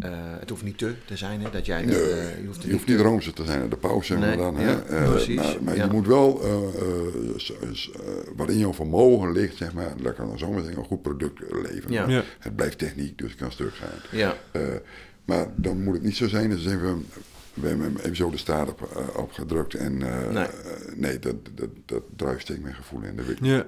eh, 0.00 0.10
het 0.38 0.50
hoeft 0.50 0.62
niet 0.62 0.78
te 0.78 0.94
te 1.04 1.16
zijn, 1.16 1.40
hè, 1.40 1.50
dat 1.50 1.66
jij... 1.66 1.84
Nee, 1.84 1.96
eh, 2.10 2.40
je 2.40 2.46
hoeft, 2.46 2.62
Je 2.62 2.72
hoeft 2.72 2.86
niet 2.86 3.00
roomser 3.00 3.32
te 3.32 3.44
zijn 3.44 3.68
de 3.68 3.76
pauze, 3.76 4.06
zeg 4.06 4.18
maar 4.18 4.28
Nee, 4.28 4.36
dan. 4.36 4.54
ja, 4.54 4.60
hè. 4.66 4.96
Eh, 5.04 5.10
precies, 5.10 5.36
maar 5.36 5.56
maar 5.62 5.76
ja. 5.76 5.84
je 5.84 5.90
moet 5.90 6.06
wel, 6.06 6.42
eh, 6.42 6.52
eh, 6.52 7.36
s- 7.36 7.52
s- 7.72 7.90
eh, 7.92 8.00
wat 8.36 8.48
in 8.50 8.58
jouw 8.58 8.72
vermogen 8.74 9.32
ligt, 9.32 9.56
zeg 9.56 9.72
maar, 9.72 9.92
dat 10.02 10.14
kan 10.14 10.28
dan 10.28 10.38
zomaar 10.38 10.60
zeggen, 10.62 10.78
een 10.78 10.84
goed 10.84 11.02
product 11.02 11.38
leveren. 11.62 11.92
Ja. 11.92 12.08
Ja. 12.08 12.22
Het 12.38 12.56
blijft 12.56 12.78
techniek, 12.78 13.18
dus 13.18 13.30
het 13.30 13.40
kan 13.40 13.52
stuk 13.52 13.74
gaan. 13.74 14.18
Ja, 14.18 14.36
Eh, 14.52 14.62
maar 15.24 15.46
dan 15.56 15.82
moet 15.82 15.94
het 15.94 16.02
niet 16.02 16.16
zo 16.16 16.28
zijn 16.28 16.50
dat 16.50 16.58
ze 16.58 16.68
zeggen, 16.68 17.06
we 17.54 17.68
hebben 17.68 17.86
hem 17.86 17.96
even 17.96 18.16
zo 18.16 18.30
de 18.30 18.36
staat 18.36 18.68
op, 18.68 19.10
opgedrukt 19.16 19.74
en 19.74 20.02
eh, 20.02 20.30
Nee. 20.32 20.46
nee, 20.94 21.18
dat, 21.18 21.34
dat, 21.54 21.68
dat 21.84 22.02
druist 22.16 22.40
steekt 22.42 22.62
mijn 22.62 22.74
gevoel 22.74 23.02
in. 23.02 23.16
Dat 23.16 23.26
weet 23.26 23.36
ik. 23.36 23.44
Ja. 23.44 23.66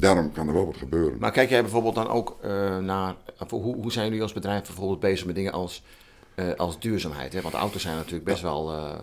Daarom 0.00 0.32
kan 0.32 0.48
er 0.48 0.54
wel 0.54 0.66
wat 0.66 0.76
gebeuren. 0.76 1.18
maar 1.18 1.30
kijk 1.32 1.50
jij 1.50 1.62
bijvoorbeeld 1.62 1.94
dan 1.94 2.08
ook 2.08 2.36
eh, 2.42 2.78
naar... 2.78 3.14
hoe, 3.48 3.74
hoe 3.76 3.92
zijn 3.92 4.06
jullie 4.06 4.22
als 4.22 4.32
bedrijf 4.32 4.66
bijvoorbeeld 4.66 5.00
bezig 5.00 5.26
met 5.26 5.34
dingen 5.34 5.52
als, 5.52 5.82
eh, 6.34 6.54
als 6.56 6.78
duurzaamheid? 6.80 7.32
Hè? 7.32 7.40
Want 7.40 7.54
auto's 7.54 7.82
zijn 7.82 7.96
natuurlijk 7.96 8.24
best 8.24 8.42
wel 8.42 8.72
eh, 8.72 8.94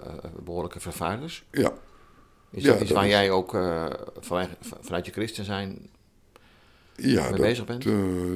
behoorlijke 0.43 0.79
vervuilers. 0.79 1.45
ja, 1.51 1.71
Is 2.51 2.63
Ja, 2.63 2.71
dat 2.71 2.79
iets 2.81 2.89
dat 2.89 2.97
waar 2.97 3.05
is- 3.07 3.12
jij 3.13 3.31
ook 3.31 3.51
vanuit, 4.19 4.49
vanuit 4.81 5.05
je 5.05 5.12
christen 5.12 5.45
zijn 5.45 5.89
ja 6.97 7.21
mee 7.21 7.31
dat, 7.31 7.39
bezig 7.41 7.65
bent? 7.65 7.86
eh, 7.86 7.93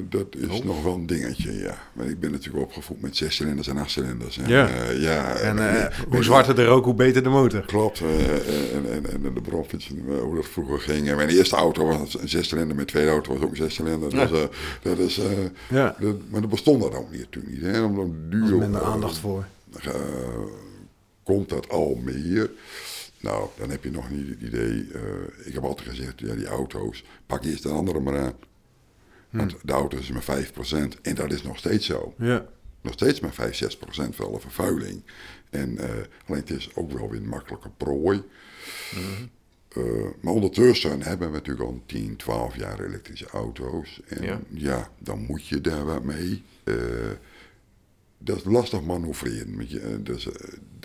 dat 0.08 0.26
is 0.36 0.46
Oh. 0.58 0.64
nog 0.64 0.82
wel 0.82 0.94
een 0.94 1.06
dingetje, 1.06 1.52
ja. 1.58 1.78
Maar 1.92 2.06
ik 2.06 2.20
ben 2.20 2.30
natuurlijk 2.30 2.64
opgevoed 2.64 3.00
met 3.00 3.16
zescilinders 3.16 3.68
en 3.68 3.76
achtcilinders. 3.76 4.38
En, 4.38 4.48
Ja. 4.48 4.68
eh, 4.68 5.02
ja, 5.02 5.34
En 5.36 5.58
eh, 5.58 5.98
hoe 6.08 6.22
zwarter 6.22 6.54
de 6.54 6.64
rook, 6.64 6.84
hoe 6.84 6.94
beter 6.94 7.22
de 7.22 7.28
motor. 7.28 7.64
Klopt, 7.66 8.00
eh, 8.00 8.74
en, 8.76 8.92
en, 8.92 9.06
en 9.24 9.34
de 9.34 9.40
bromfiets, 9.40 9.90
hoe 10.22 10.34
dat 10.36 10.46
vroeger 10.46 10.78
ging. 10.80 11.08
En 11.08 11.16
mijn 11.16 11.28
eerste 11.28 11.56
auto 11.56 11.86
was 11.86 12.18
een 12.20 12.28
zescilinder, 12.28 12.74
mijn 12.74 12.86
tweede 12.86 13.10
auto 13.10 13.32
was 13.32 13.42
ook 13.42 13.50
een 13.50 13.56
zescilinder. 13.56 14.10
Dus, 14.10 14.30
eh, 14.32 14.44
dat 14.82 14.98
is, 14.98 15.18
eh, 15.18 15.26
Ja, 15.70 15.96
dat, 16.00 16.16
maar 16.30 16.40
dat 16.40 16.50
bestond 16.50 16.82
dat 16.82 16.94
ook 16.94 17.10
niet, 17.10 17.20
natuurlijk 17.20 17.54
niet. 17.54 17.62
Hè? 17.62 17.82
Omdat 17.82 18.04
er 18.04 18.30
duur, 18.30 18.44
is 18.44 18.50
minder 18.58 18.82
aandacht 18.82 19.18
voor. 19.18 19.44
komt 21.22 21.48
dat 21.48 21.68
al 21.68 22.00
meer. 22.04 22.50
Nou, 23.20 23.48
dan 23.58 23.70
heb 23.70 23.84
je 23.84 23.90
nog 23.90 24.10
niet 24.10 24.28
het 24.28 24.40
idee. 24.40 24.86
eh, 24.94 25.00
ik 25.46 25.54
heb 25.54 25.62
altijd 25.64 25.88
gezegd, 25.88 26.20
ja, 26.20 26.34
die 26.34 26.46
auto's, 26.46 27.04
pak 27.26 27.44
eerst 27.44 27.62
de 27.62 27.68
andere 27.68 28.00
maar 28.00 28.18
aan. 28.18 28.32
Want 29.32 29.54
de 29.62 29.72
auto 29.72 29.98
is 29.98 30.10
maar 30.10 30.44
5% 30.44 31.00
en 31.02 31.14
dat 31.14 31.32
is 31.32 31.42
nog 31.42 31.58
steeds 31.58 31.86
zo. 31.86 32.14
Ja. 32.18 32.46
Nog 32.80 32.92
steeds 32.92 33.20
maar 33.20 33.32
5, 33.32 33.76
6% 34.12 34.16
wel 34.16 34.34
een 34.34 34.40
vervuiling. 34.40 35.02
En 35.50 35.78
eh, 35.78 35.88
alleen 36.26 36.40
het 36.40 36.50
is 36.50 36.70
ook 36.74 36.92
wel 36.92 37.10
weer 37.10 37.20
een 37.20 37.28
makkelijke 37.28 37.70
prooi. 37.76 38.22
Eh, 39.68 39.82
maar 40.20 40.32
ondertussen 40.32 41.02
hebben 41.02 41.28
we 41.28 41.34
natuurlijk 41.34 41.68
al 41.68 41.82
10, 41.86 42.16
12 42.16 42.56
jaar 42.56 42.80
elektrische 42.84 43.26
auto's. 43.26 44.00
En 44.06 44.22
Ja. 44.24 44.40
ja, 44.48 44.90
dan 44.98 45.18
moet 45.26 45.46
je 45.46 45.60
daar 45.60 45.84
wat 45.84 46.04
mee. 46.04 46.42
Eh, 46.64 46.74
dat 48.24 48.36
is 48.36 48.44
lastig 48.44 48.82
manoeuvreren. 48.82 49.56
want 49.56 49.70
je, 49.70 50.00
dus, 50.02 50.28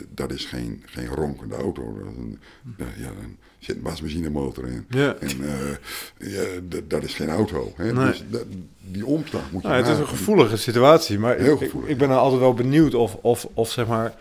dat 0.10 0.32
is 0.32 0.46
geen, 0.46 0.84
geen 0.86 1.08
ronkende 1.08 1.56
auto. 1.56 1.94
Dat 2.04 2.08
is 2.12 2.18
een, 2.18 2.40
ja, 2.78 3.06
dan 3.06 3.38
zit 3.60 3.76
een 3.76 3.82
wasmachinemotor 3.82 4.68
in. 4.68 4.86
Ja. 4.90 5.16
En 5.20 5.30
eh, 5.44 6.32
ja, 6.34 6.44
dat 6.88 7.04
is 7.04 7.14
geen 7.14 7.30
auto. 7.30 7.74
Hè? 7.76 7.94
Nee. 7.94 8.06
Dus 8.06 8.24
dat, 8.30 8.46
die 8.92 9.06
omslag 9.06 9.52
moet 9.52 9.62
je 9.62 9.68
Nou, 9.68 9.82
het 9.82 9.92
is 9.92 10.00
een 10.00 10.08
gevoelige 10.08 10.58
situatie, 10.58 11.20
maar 11.20 11.38
Heel 11.38 11.62
ik, 11.62 11.74
ik, 11.74 11.84
ik 11.86 11.98
ben 11.98 12.10
er 12.10 12.16
altijd 12.16 12.42
wel 12.42 12.54
benieuwd 12.54 12.94
of, 12.94 13.18
of, 13.22 13.48
of 13.54 13.72
zeg 13.72 13.88
maar, 13.88 14.16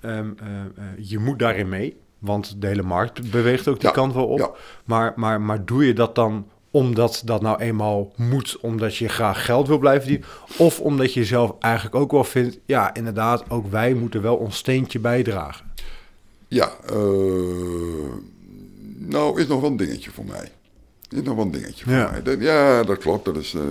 ehm, 0.00 0.30
eh, 0.36 0.60
eh, 0.60 0.64
je 0.98 1.18
moet 1.18 1.38
daarin 1.38 1.68
mee, 1.68 1.96
want 2.18 2.54
de 2.60 2.66
hele 2.66 2.82
markt 2.82 3.30
beweegt 3.30 3.68
ook 3.68 3.80
die 3.80 3.88
Ja, 3.88 3.94
kant 3.94 4.14
wel 4.14 4.26
op. 4.26 4.38
ja. 4.38 4.50
Maar, 4.84 5.12
maar, 5.16 5.40
maar 5.40 5.64
doe 5.64 5.86
je 5.86 5.92
dat 5.92 6.14
dan 6.14 6.46
omdat 6.70 7.22
dat 7.24 7.42
nou 7.42 7.60
eenmaal 7.60 8.12
moet, 8.16 8.58
omdat 8.60 8.96
je 8.96 9.08
graag 9.08 9.44
geld 9.44 9.68
wil 9.68 9.78
blijven 9.78 10.02
verdienen, 10.02 10.28
of 10.56 10.80
omdat 10.80 11.14
je 11.14 11.24
zelf 11.24 11.54
eigenlijk 11.58 11.94
ook 11.94 12.10
wel 12.10 12.24
vindt, 12.24 12.58
ja, 12.66 12.94
inderdaad, 12.94 13.50
ook 13.50 13.70
wij 13.70 13.94
moeten 13.94 14.22
wel 14.22 14.36
ons 14.36 14.56
steentje 14.56 14.98
bijdragen. 14.98 15.66
Ja, 16.48 16.70
eh, 16.86 16.94
nou 18.98 19.40
is 19.40 19.46
nog 19.46 19.60
wel 19.60 19.70
een 19.70 19.76
dingetje 19.76 20.10
voor 20.10 20.24
mij. 20.24 20.48
Is 21.08 21.22
nog 21.22 21.34
wel 21.34 21.44
een 21.44 21.50
dingetje 21.50 21.84
voor 21.84 21.92
Ja. 21.92 22.10
mij. 22.10 22.22
Dat- 22.22 22.40
ja, 22.40 22.82
dat 22.82 22.98
klopt. 22.98 23.24
Dat 23.24 23.36
is, 23.36 23.54
eh, 23.54 23.62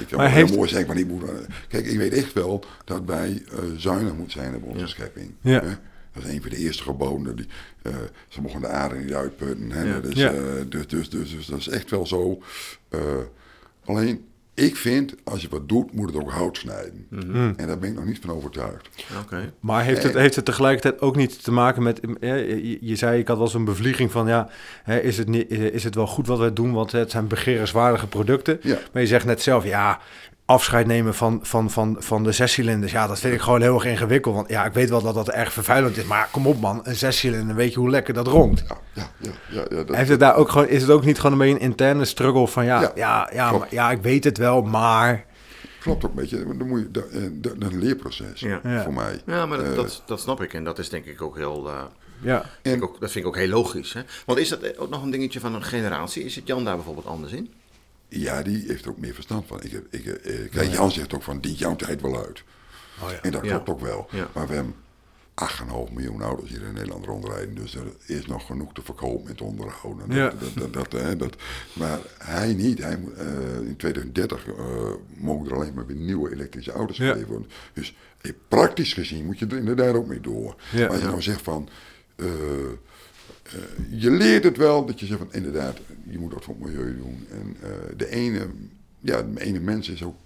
ik 0.00 0.06
kan 0.08 0.18
Maar 0.18 0.30
heeft- 0.30 0.48
heel 0.48 0.56
mooi 0.56 0.68
zeggen, 0.68 0.86
maar 0.86 0.96
niet 0.96 1.08
moet. 1.08 1.22
Kijk, 1.68 1.86
ik 1.86 1.98
weet 1.98 2.12
echt 2.12 2.32
wel 2.32 2.64
dat 2.84 3.02
wij 3.06 3.42
eh, 3.52 3.58
zuinig 3.76 4.12
moeten 4.14 4.40
zijn 4.40 4.54
op 4.54 4.62
onze 4.62 4.80
Ja. 4.80 4.86
schepping. 4.86 5.32
Ja. 5.40 5.60
hè. 5.64 5.74
Dat 6.18 6.28
is 6.28 6.34
een 6.34 6.42
van 6.42 6.50
de 6.50 6.56
eerste 6.56 6.82
geboden. 6.82 7.36
Die, 7.36 7.46
eh, 7.82 7.92
ze 8.28 8.40
mogen 8.40 8.60
de 8.60 8.68
aarde 8.68 8.96
niet 8.96 9.12
uitputten. 9.12 9.70
Hè? 9.70 9.82
Ja. 9.82 10.00
Ja. 10.08 10.32
eh, 10.32 10.40
dus, 10.68 10.86
dus, 10.86 11.10
dus, 11.10 11.30
dus 11.30 11.46
dat 11.46 11.58
is 11.58 11.68
echt 11.68 11.90
wel 11.90 12.06
zo. 12.06 12.42
Eh, 12.88 13.00
alleen, 13.84 14.24
ik 14.54 14.76
vind, 14.76 15.14
als 15.24 15.42
je 15.42 15.48
wat 15.48 15.68
doet, 15.68 15.92
moet 15.92 16.06
het 16.14 16.22
ook 16.22 16.30
hout 16.30 16.56
snijden. 16.56 17.06
Mhm. 17.10 17.52
En 17.56 17.66
daar 17.66 17.78
ben 17.78 17.88
ik 17.88 17.94
nog 17.94 18.04
niet 18.04 18.18
van 18.20 18.30
overtuigd. 18.30 18.88
Oké. 19.22 19.52
Maar 19.60 19.84
heeft 19.84 20.02
het, 20.02 20.14
heeft 20.14 20.36
het 20.36 20.44
tegelijkertijd 20.44 21.00
ook 21.00 21.16
niet 21.16 21.44
te 21.44 21.52
maken 21.52 21.82
met... 21.82 22.00
Je, 22.20 22.78
je 22.80 22.96
zei, 22.96 23.18
ik 23.18 23.28
had 23.28 23.38
wel 23.38 23.48
zo'n 23.48 23.64
bevlieging 23.64 24.10
van... 24.10 24.26
ja, 24.26 24.50
hè, 24.82 24.98
is, 24.98 25.18
het 25.18 25.28
niet, 25.28 25.50
is 25.50 25.84
het 25.84 25.94
wel 25.94 26.06
goed 26.06 26.26
wat 26.26 26.38
wij 26.38 26.52
doen? 26.52 26.72
Want 26.72 26.92
het 26.92 27.10
zijn 27.10 27.26
begerenswaardige 27.26 28.06
producten. 28.06 28.58
Ja. 28.62 28.78
Maar 28.92 29.02
je 29.02 29.08
zegt 29.08 29.24
net 29.24 29.42
zelf, 29.42 29.64
ja... 29.64 30.00
afscheid 30.48 30.86
nemen 30.86 31.14
van, 31.14 31.38
van, 31.42 31.70
van, 31.70 31.96
van 31.98 32.22
de 32.24 32.32
zescilinders... 32.32 32.92
ja, 32.92 33.06
dat 33.06 33.18
vind 33.20 33.34
ik 33.34 33.40
gewoon 33.40 33.60
heel 33.62 33.74
erg 33.74 33.84
ingewikkeld. 33.84 34.34
Want 34.34 34.48
ja, 34.48 34.64
ik 34.64 34.72
weet 34.72 34.88
wel 34.90 35.02
dat 35.02 35.14
dat 35.14 35.28
erg 35.28 35.52
vervuilend 35.52 35.96
is... 35.96 36.04
maar 36.04 36.28
kom 36.32 36.46
op 36.46 36.60
man, 36.60 36.80
een 36.82 36.94
zescilinder, 36.96 37.54
weet 37.56 37.72
je 37.72 37.78
hoe 37.78 37.90
lekker 37.90 38.14
dat 38.14 38.26
ronkt? 38.26 38.64
Ja, 38.68 38.76
ja, 38.92 39.10
ja, 39.18 39.30
ja, 39.50 39.64
ja, 39.70 39.82
dat, 39.84 39.96
Heeft 39.96 40.08
het 40.08 40.20
daar 40.20 40.36
ook 40.36 40.48
gewoon, 40.48 40.68
is 40.68 40.82
het 40.82 40.90
ook 40.90 41.04
niet 41.04 41.16
gewoon 41.16 41.32
een 41.32 41.38
beetje 41.38 41.54
een 41.54 41.60
interne 41.60 42.04
struggle 42.04 42.48
van... 42.48 42.64
ja, 42.64 42.80
ja, 42.80 42.90
Ja, 42.94 43.30
ja, 43.32 43.52
maar, 43.52 43.68
ja 43.70 43.90
ik 43.90 44.02
weet 44.02 44.24
het 44.24 44.38
wel, 44.38 44.62
maar... 44.62 45.24
Klopt 45.80 46.04
ook 46.04 46.10
een 46.10 46.16
beetje. 46.16 46.56
Dan 46.56 46.68
moet 46.68 46.80
je, 46.80 46.90
dat, 46.90 47.08
eh, 47.08 47.20
dat, 47.32 47.60
dat 47.60 47.68
is 47.68 47.74
een 47.76 47.82
leerproces 47.82 48.40
Ja. 48.40 48.60
Ja. 48.62 48.82
voor 48.82 48.92
mij. 48.92 49.20
Ja, 49.26 49.46
maar 49.46 49.58
dat, 49.58 49.66
Eh, 49.66 49.74
dat, 49.76 50.02
dat 50.06 50.20
snap 50.20 50.42
ik. 50.42 50.54
En 50.54 50.64
dat 50.64 50.78
is 50.78 50.88
denk 50.88 51.04
ik 51.04 51.22
ook 51.22 51.36
heel... 51.36 51.68
eh, 51.68 51.82
Ja, 52.20 52.44
En- 52.62 52.82
ook, 52.82 53.00
dat 53.00 53.10
vind 53.10 53.24
ik 53.24 53.30
ook 53.30 53.36
heel 53.36 53.48
logisch. 53.48 53.92
Hè? 53.92 54.00
Want 54.26 54.38
is 54.38 54.48
dat 54.48 54.78
ook 54.78 54.90
nog 54.90 55.02
een 55.02 55.10
dingetje 55.10 55.40
van 55.40 55.54
een 55.54 55.62
generatie? 55.62 56.24
Is 56.24 56.36
het 56.36 56.46
Jan 56.46 56.64
daar 56.64 56.74
bijvoorbeeld 56.76 57.06
anders 57.06 57.32
in? 57.32 57.52
Ja, 58.08 58.42
die 58.42 58.64
heeft 58.66 58.84
er 58.84 58.90
ook 58.90 58.98
meer 58.98 59.14
verstand 59.14 59.46
van. 59.46 59.62
Ik, 59.62 59.72
ik, 59.90 60.06
eh, 60.06 60.50
kijk, 60.50 60.72
Jan 60.72 60.90
zegt 60.90 61.14
ook 61.14 61.22
van, 61.22 61.40
dient 61.40 61.58
jouw 61.58 61.76
tijd 61.76 62.00
wel 62.00 62.24
uit. 62.26 62.42
Oh 63.02 63.10
ja. 63.10 63.18
En 63.22 63.30
dat 63.30 63.40
klopt 63.40 63.68
ook 63.68 63.80
wel. 63.80 64.08
Maar 64.34 64.46
we 64.48 64.54
hebben 64.54 64.74
8,5 65.34 65.92
miljoen 65.92 66.22
auto's 66.22 66.48
hier 66.48 66.62
in 66.62 66.72
Nederland 66.72 67.04
rondrijden. 67.04 67.54
Dus 67.54 67.74
er 67.74 67.86
is 68.06 68.26
nog 68.26 68.46
genoeg 68.46 68.72
te 68.72 68.82
verkopen 68.82 69.28
en 69.30 69.36
te 69.36 69.44
onderhouden. 69.44 70.14
Ja. 70.16 70.28
Dat, 70.30 70.40
dat, 70.54 70.72
dat, 70.72 70.90
dat, 70.90 71.00
hè, 71.02 71.16
dat, 71.16 71.36
maar 71.72 71.98
hij 72.18 72.54
niet. 72.54 72.78
Hij, 72.78 72.98
eh, 73.16 73.66
in 73.66 73.76
2030 73.76 74.46
eh, 74.46 74.54
mogen 75.16 75.46
er 75.46 75.54
alleen 75.54 75.74
maar 75.74 75.86
weer 75.86 75.96
nieuwe 75.96 76.32
elektrische 76.32 76.72
auto's 76.72 76.96
Ja. 76.96 77.04
geleverd 77.06 77.28
worden. 77.30 77.50
Dus 77.72 77.96
eh, 78.20 78.32
praktisch 78.48 78.92
gezien 78.92 79.24
moet 79.26 79.38
je 79.38 79.46
er 79.46 79.56
inderdaad 79.56 79.94
ook 79.94 80.06
mee 80.06 80.20
door. 80.20 80.56
Ja. 80.72 80.78
maar 80.80 80.88
als 80.90 81.00
je 81.00 81.06
nou 81.06 81.22
zegt 81.22 81.42
van... 81.42 81.68
eh, 82.16 82.26
eh, 83.52 84.00
je 84.00 84.10
leert 84.10 84.44
het 84.44 84.56
wel 84.56 84.84
dat 84.86 85.00
je 85.00 85.06
zegt 85.06 85.18
van 85.18 85.28
inderdaad, 85.32 85.78
je 86.10 86.18
moet 86.18 86.30
dat 86.32 86.44
voor 86.44 86.54
het 86.58 86.64
milieu 86.64 86.96
doen. 86.96 87.26
En 87.30 87.56
eh, 87.62 87.68
de 87.96 88.10
ene, 88.10 88.46
ja, 89.00 89.22
de 89.22 89.40
ene 89.40 89.60
mens 89.60 89.88
is 89.88 90.02
ook 90.04 90.16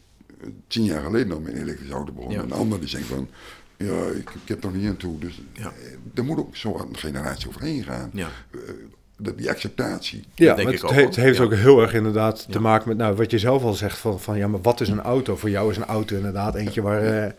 eh, 0.41 0.47
tien 0.67 0.85
jaar 0.85 1.03
geleden 1.03 1.33
al 1.33 1.41
met 1.41 1.53
een 1.53 1.61
elektrische 1.63 1.95
auto 1.95 2.13
begonnen. 2.13 2.37
Ja. 2.39 2.43
En 2.43 2.49
de 2.49 2.55
ander 2.55 2.79
die 2.81 2.89
zegt 2.89 3.05
van, 3.05 3.29
ja, 3.77 4.07
ik, 4.07 4.31
ik 4.31 4.49
heb 4.49 4.63
nog 4.63 4.75
niet 4.75 4.89
aan 4.89 4.97
toe. 4.97 5.19
Dus 5.19 5.43
Ja. 5.53 5.73
er 6.15 6.25
moet 6.25 6.39
ook 6.39 6.57
zo 6.57 6.79
een 6.79 6.97
generatie 6.99 7.49
overheen 7.49 7.83
gaan. 7.83 8.11
Ja. 8.13 8.29
Dat, 9.17 9.39
die 9.39 9.51
acceptatie. 9.51 10.25
Ja, 10.35 10.55
denk 10.55 10.69
ik 10.69 10.75
het, 10.75 10.85
ook 10.85 10.91
he- 10.91 10.97
wel. 10.97 11.07
het 11.07 11.17
heeft 11.17 11.37
Ja. 11.39 11.45
ook 11.45 11.55
heel 11.55 11.81
erg 11.83 11.95
inderdaad 11.95 12.45
Ja. 12.47 12.53
te 12.53 12.61
maken 12.61 12.89
met 12.89 12.97
nou, 12.97 13.17
wat 13.17 13.31
je 13.31 13.39
zelf 13.39 13.63
al 13.63 13.75
zegt 13.75 13.99
van, 13.99 14.21
van 14.21 14.37
ja, 14.39 14.49
maar 14.49 14.61
wat 14.61 14.81
is 14.81 14.89
een 14.89 15.01
auto? 15.01 15.37
Voor 15.37 15.51
jou 15.51 15.71
is 15.71 15.77
een 15.77 15.85
auto 15.85 16.17
inderdaad 16.17 16.55
eentje 16.55 16.83
waar 16.83 17.35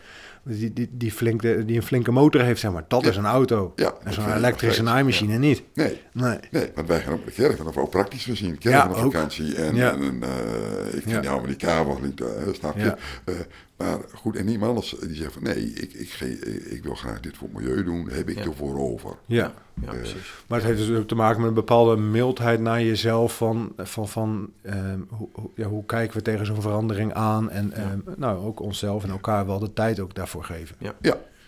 eh, 0.46 0.52
die, 0.58 0.72
die, 0.72 0.88
die, 0.92 1.12
flinke, 1.12 1.64
die 1.64 1.76
een 1.76 1.82
flinke 1.82 2.10
motor 2.10 2.40
heeft, 2.42 2.60
zeg 2.60 2.72
maar. 2.72 2.84
Dat 2.88 3.02
Ja. 3.02 3.08
is 3.10 3.16
een 3.16 3.24
auto. 3.26 3.72
Ja, 3.76 3.94
en 4.04 4.12
zo'n 4.12 4.32
elektrische 4.34 4.82
naaimachine 4.82 5.38
niet. 5.38 5.62
Nee, 5.74 6.00
Nee. 6.12 6.38
nee, 6.50 6.70
want 6.74 6.88
wij 6.88 7.00
gaan 7.00 7.12
op 7.12 7.24
de 7.24 7.30
kerk 7.32 7.58
en 7.58 7.64
dat 7.64 7.76
ook 7.76 7.90
praktisch 7.90 8.24
gezien. 8.24 8.56
Ja, 8.58 8.70
Kerk 8.80 8.84
op 8.98 9.04
ook. 9.04 9.12
vakantie 9.12 9.54
en, 9.54 9.74
Ja. 9.74 9.92
en 9.92 10.22
eh, 10.22 10.86
ik 10.86 11.02
vind 11.02 11.10
Ja. 11.10 11.20
die 11.20 11.30
Amerikaan 11.30 11.86
wel 11.86 11.98
niet, 12.02 12.20
eh, 12.20 12.26
snap 12.52 12.76
je? 12.76 12.94
Ja. 13.78 13.84
Maar 13.86 13.98
goed, 14.14 14.36
en 14.36 14.48
iemand 14.48 14.68
anders 14.70 14.96
die 15.06 15.14
zegt 15.16 15.32
van 15.32 15.42
nee, 15.42 15.72
ik, 15.72 15.92
ik, 15.92 16.10
ge- 16.10 16.70
ik 16.70 16.82
wil 16.82 16.94
graag 16.94 17.20
dit 17.20 17.36
voor 17.36 17.48
het 17.52 17.56
milieu 17.58 17.84
doen, 17.84 18.08
heb 18.08 18.28
ik 18.28 18.38
Ja. 18.38 18.44
ervoor 18.44 18.78
over. 18.78 19.16
Ja. 19.26 19.52
Ja, 19.82 19.88
Eh, 19.92 19.98
precies. 19.98 20.32
Maar 20.46 20.58
het 20.58 20.66
heeft 20.68 20.86
dus 20.86 20.96
ook 20.98 21.08
te 21.08 21.14
maken 21.14 21.38
met 21.40 21.48
een 21.48 21.54
bepaalde 21.54 21.96
mildheid 21.96 22.60
naar 22.60 22.82
jezelf 22.82 23.36
van, 23.36 23.72
van, 23.76 24.08
van 24.08 24.50
ehm, 24.62 24.98
hoe, 25.08 25.28
ja, 25.54 25.66
hoe 25.66 25.84
kijken 25.86 26.16
we 26.16 26.22
tegen 26.22 26.46
zo'n 26.46 26.60
verandering 26.62 27.12
aan 27.12 27.50
en 27.50 27.72
ehm, 27.72 27.98
nou, 28.16 28.44
ook 28.46 28.60
onszelf 28.60 29.04
en 29.04 29.10
elkaar 29.10 29.46
wel 29.46 29.58
de 29.58 29.72
tijd 29.72 30.00
ook 30.00 30.14
daarvoor 30.14 30.44
geven. 30.44 30.76
Ja, 30.78 30.94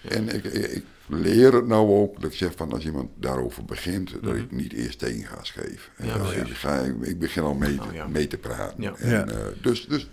en 0.09 0.29
ik, 0.35 0.45
ik, 0.45 0.85
leer 1.09 1.53
het 1.53 1.67
nou 1.67 1.91
ook, 1.91 2.21
dat 2.21 2.31
ik 2.31 2.37
zeg 2.37 2.53
van 2.57 2.73
als 2.73 2.85
iemand 2.85 3.09
daarover 3.15 3.65
begint, 3.65 4.12
dat 4.23 4.35
ik 4.35 4.51
niet 4.51 4.73
eerst 4.73 4.99
tegengas 4.99 5.51
geef. 5.51 5.91
Mhm. 5.99 6.09
Ja, 6.09 6.33
ik, 6.33 6.49
ga, 6.49 6.81
ik 7.01 7.19
begin 7.19 7.43
al 7.43 7.55
mee, 7.55 7.81
Oh, 7.83 7.93
ja. 7.95 8.07
mee 8.09 8.27
te 8.27 8.37
praten. 8.39 8.83
Ja. 8.83 8.95
En, 8.97 9.11
Ja. 9.11 9.25
eh, 9.27 9.37
dus, 9.62 9.87
dus 9.87 10.03
ja, 10.03 10.09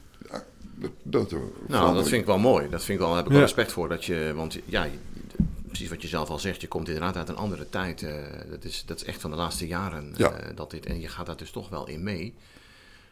dat, 1.03 1.29
dat, 1.29 1.39
Nou, 1.67 1.93
dat 1.95 2.07
vind 2.07 2.21
ik 2.21 2.27
wel 2.27 2.37
mooi. 2.39 2.69
Dat 2.69 2.83
vind 2.83 2.99
ik 2.99 3.05
wel, 3.05 3.07
daar 3.07 3.17
heb 3.17 3.25
ik 3.25 3.31
wel 3.31 3.39
Ja. 3.41 3.45
respect 3.47 3.71
voor. 3.71 3.89
Dat 3.89 4.05
je, 4.05 4.31
want 4.35 4.57
ja, 4.65 4.87
precies 5.67 5.89
wat 5.89 6.01
je 6.01 6.07
zelf 6.07 6.29
al 6.29 6.39
zegt, 6.39 6.61
je 6.61 6.67
komt 6.67 6.87
inderdaad 6.87 7.15
uit 7.17 7.29
een 7.29 7.35
andere 7.35 7.69
tijd. 7.69 8.03
eh, 8.03 8.15
dat, 8.49 8.63
is, 8.63 8.83
dat 8.85 8.97
is 8.97 9.03
echt 9.03 9.21
van 9.21 9.29
de 9.31 9.35
laatste 9.37 9.67
jaren 9.67 10.13
Ja. 10.17 10.31
eh, 10.31 10.55
dat 10.55 10.71
dit. 10.71 10.85
En 10.85 10.99
je 10.99 11.07
gaat 11.07 11.25
daar 11.25 11.37
dus 11.37 11.51
toch 11.51 11.69
wel 11.69 11.87
in 11.87 12.03
mee. 12.03 12.33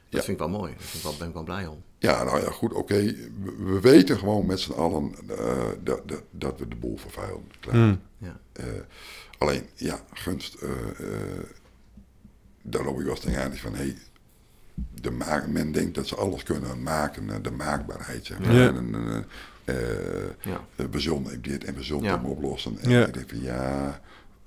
Dat 0.09 0.19
Ja. 0.19 0.25
vind 0.25 0.41
ik 0.41 0.47
wel 0.49 0.59
mooi. 0.59 0.73
Daar 1.03 1.11
ben 1.19 1.27
ik 1.27 1.33
wel 1.33 1.43
blij 1.43 1.65
om. 1.67 1.81
Ja, 1.99 2.23
nou 2.23 2.41
ja, 2.41 2.49
goed, 2.51 2.73
oké. 2.73 2.95
We, 3.03 3.55
we 3.57 3.79
weten 3.79 4.17
gewoon 4.17 4.45
met 4.45 4.59
z'n 4.59 4.71
allen 4.71 5.15
eh, 5.27 5.67
dat, 5.83 6.07
dat, 6.07 6.21
dat 6.31 6.59
we 6.59 6.67
de 6.67 6.75
boel 6.75 6.97
vervuilen. 6.97 7.51
Klaar. 7.59 7.75
Mm. 7.75 8.01
Ja. 8.17 8.39
Eh, 8.53 8.65
alleen, 9.37 9.63
ja, 9.75 9.99
gunst. 10.13 10.53
eh 10.55 10.69
eh 10.69 11.43
daar 12.61 12.83
loop 12.83 12.97
ik 12.97 13.01
wel 13.05 13.11
eens 13.11 13.19
tegenaan. 13.19 13.55
Van, 13.55 13.75
hey, 13.75 13.97
de 15.01 15.11
maak, 15.11 15.47
men 15.47 15.71
denkt 15.71 15.95
dat 15.95 16.07
ze 16.07 16.15
alles 16.15 16.43
kunnen 16.43 16.83
maken. 16.83 17.29
eh, 17.29 17.35
de 17.41 17.51
maakbaarheid, 17.51 18.25
zeg 18.25 18.39
maar. 18.39 18.53
Ja. 18.53 18.67
En, 18.67 18.95
eh, 19.65 19.75
eh, 19.75 20.29
Ja. 20.41 20.59
eh, 20.75 20.85
we 20.91 20.99
zullen 20.99 21.41
dit 21.41 21.63
en 21.63 21.75
we 21.75 21.83
zullen 21.83 22.03
Ja. 22.03 22.15
hem 22.15 22.25
oplossen. 22.25 22.77
En 22.81 22.89
Ja. 22.89 23.05
ik 23.05 23.13
denk 23.13 23.29
van, 23.29 23.41
ja... 23.41 23.99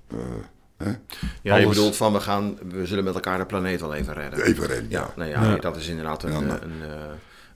eh, 0.07 0.17
hè? 0.77 0.91
Ja, 1.41 1.55
je 1.55 1.67
bedoelt 1.67 1.95
van 1.95 2.13
we 2.13 2.19
gaan, 2.19 2.57
we 2.69 2.85
zullen 2.85 3.03
met 3.03 3.13
elkaar 3.13 3.37
de 3.37 3.45
planeet 3.45 3.79
wel 3.81 3.93
even 3.93 4.13
redden. 4.13 4.41
Even 4.41 4.65
rennen, 4.67 4.91
Ja, 4.91 4.99
ja. 5.01 5.13
nou 5.15 5.29
ja, 5.29 5.43
Ja. 5.43 5.55
dat 5.55 5.75
is 5.77 5.87
inderdaad 5.87 6.23
een, 6.23 6.31
Ja, 6.31 6.39
maar- 6.39 6.61
een, 6.63 6.81
eh, 6.81 6.89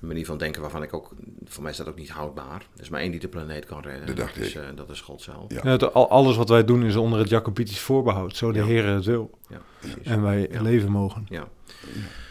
een 0.01 0.07
manier 0.07 0.25
van 0.25 0.37
denken 0.37 0.61
waarvan 0.61 0.83
ik 0.83 0.93
ook, 0.93 1.11
voor 1.45 1.61
mij 1.63 1.71
is 1.71 1.77
dat 1.77 1.87
ook 1.87 1.95
niet 1.97 2.09
houdbaar. 2.09 2.61
Er 2.75 2.81
is 2.81 2.89
maar 2.89 2.99
één 3.01 3.11
die 3.11 3.19
de 3.19 3.27
planeet 3.27 3.65
kan 3.65 3.81
redden. 3.81 4.05
Dat 4.07 4.15
dacht 4.15 4.35
dat 4.35 4.43
is, 4.43 4.53
ik. 4.55 4.61
eh, 4.61 4.67
dat 4.75 4.89
is 4.89 5.01
God 5.01 5.21
zelf. 5.21 5.51
Ja. 5.53 5.61
Het- 5.69 5.93
alles 5.93 6.35
wat 6.35 6.49
wij 6.49 6.63
doen 6.65 6.83
is 6.83 6.95
onder 6.95 7.19
het 7.19 7.29
Jacobitisch 7.29 7.79
voorbehoud. 7.79 8.35
Zo 8.35 8.51
de 8.51 8.59
Ja. 8.59 8.65
Heer 8.65 8.85
het 8.85 9.05
wil. 9.05 9.37
Ja, 9.49 9.61
precies. 9.79 9.97
En 10.03 10.21
wij 10.21 10.47
Ja. 10.51 10.61
leven 10.61 10.91
mogen. 10.91 11.25
Ja. 11.29 11.47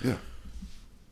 Ja. 0.03 0.17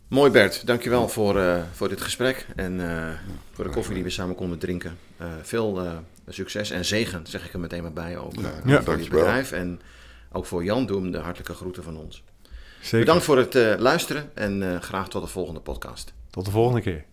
Mooi 0.09 0.31
Bert, 0.31 0.67
dankjewel 0.67 1.09
voor, 1.09 1.39
eh, 1.41 1.63
voor 1.73 1.89
dit 1.89 2.01
gesprek 2.01 2.47
en 2.57 2.91
eh, 2.91 3.13
voor 3.53 3.65
de 3.65 3.71
koffie 3.71 3.95
die 3.95 4.03
we 4.03 4.11
samen 4.11 4.35
konden 4.35 4.59
drinken. 4.59 4.99
Eh, 5.17 5.27
veel 5.43 5.83
succes 6.29 6.71
en 6.71 6.85
zegen, 6.85 7.27
zeg 7.27 7.45
ik 7.47 7.53
er 7.53 7.61
meteen 7.61 7.83
maar 7.83 7.93
bij, 7.93 8.19
ook 8.19 8.35
Ja, 8.35 8.41
ja, 8.43 8.51
voor 8.53 8.67
dit 8.75 8.85
dankjewel. 8.85 9.19
bedrijf. 9.21 9.53
En 9.53 9.81
ook 10.33 10.47
voor 10.47 10.65
Jan, 10.65 10.87
doe 10.87 11.01
hem 11.01 11.11
de 11.11 11.19
hartelijke 11.19 11.55
groeten 11.55 11.83
van 11.83 11.97
ons. 11.97 12.23
Zeker. 12.81 12.99
Bedankt 12.99 13.25
voor 13.25 13.39
het 13.39 13.55
luisteren 13.81 14.31
en 14.35 14.83
graag 14.83 15.09
tot 15.09 15.23
de 15.23 15.29
volgende 15.29 15.61
podcast. 15.61 16.13
Tot 16.31 16.45
de 16.45 16.51
volgende 16.51 16.81
keer. 16.81 17.05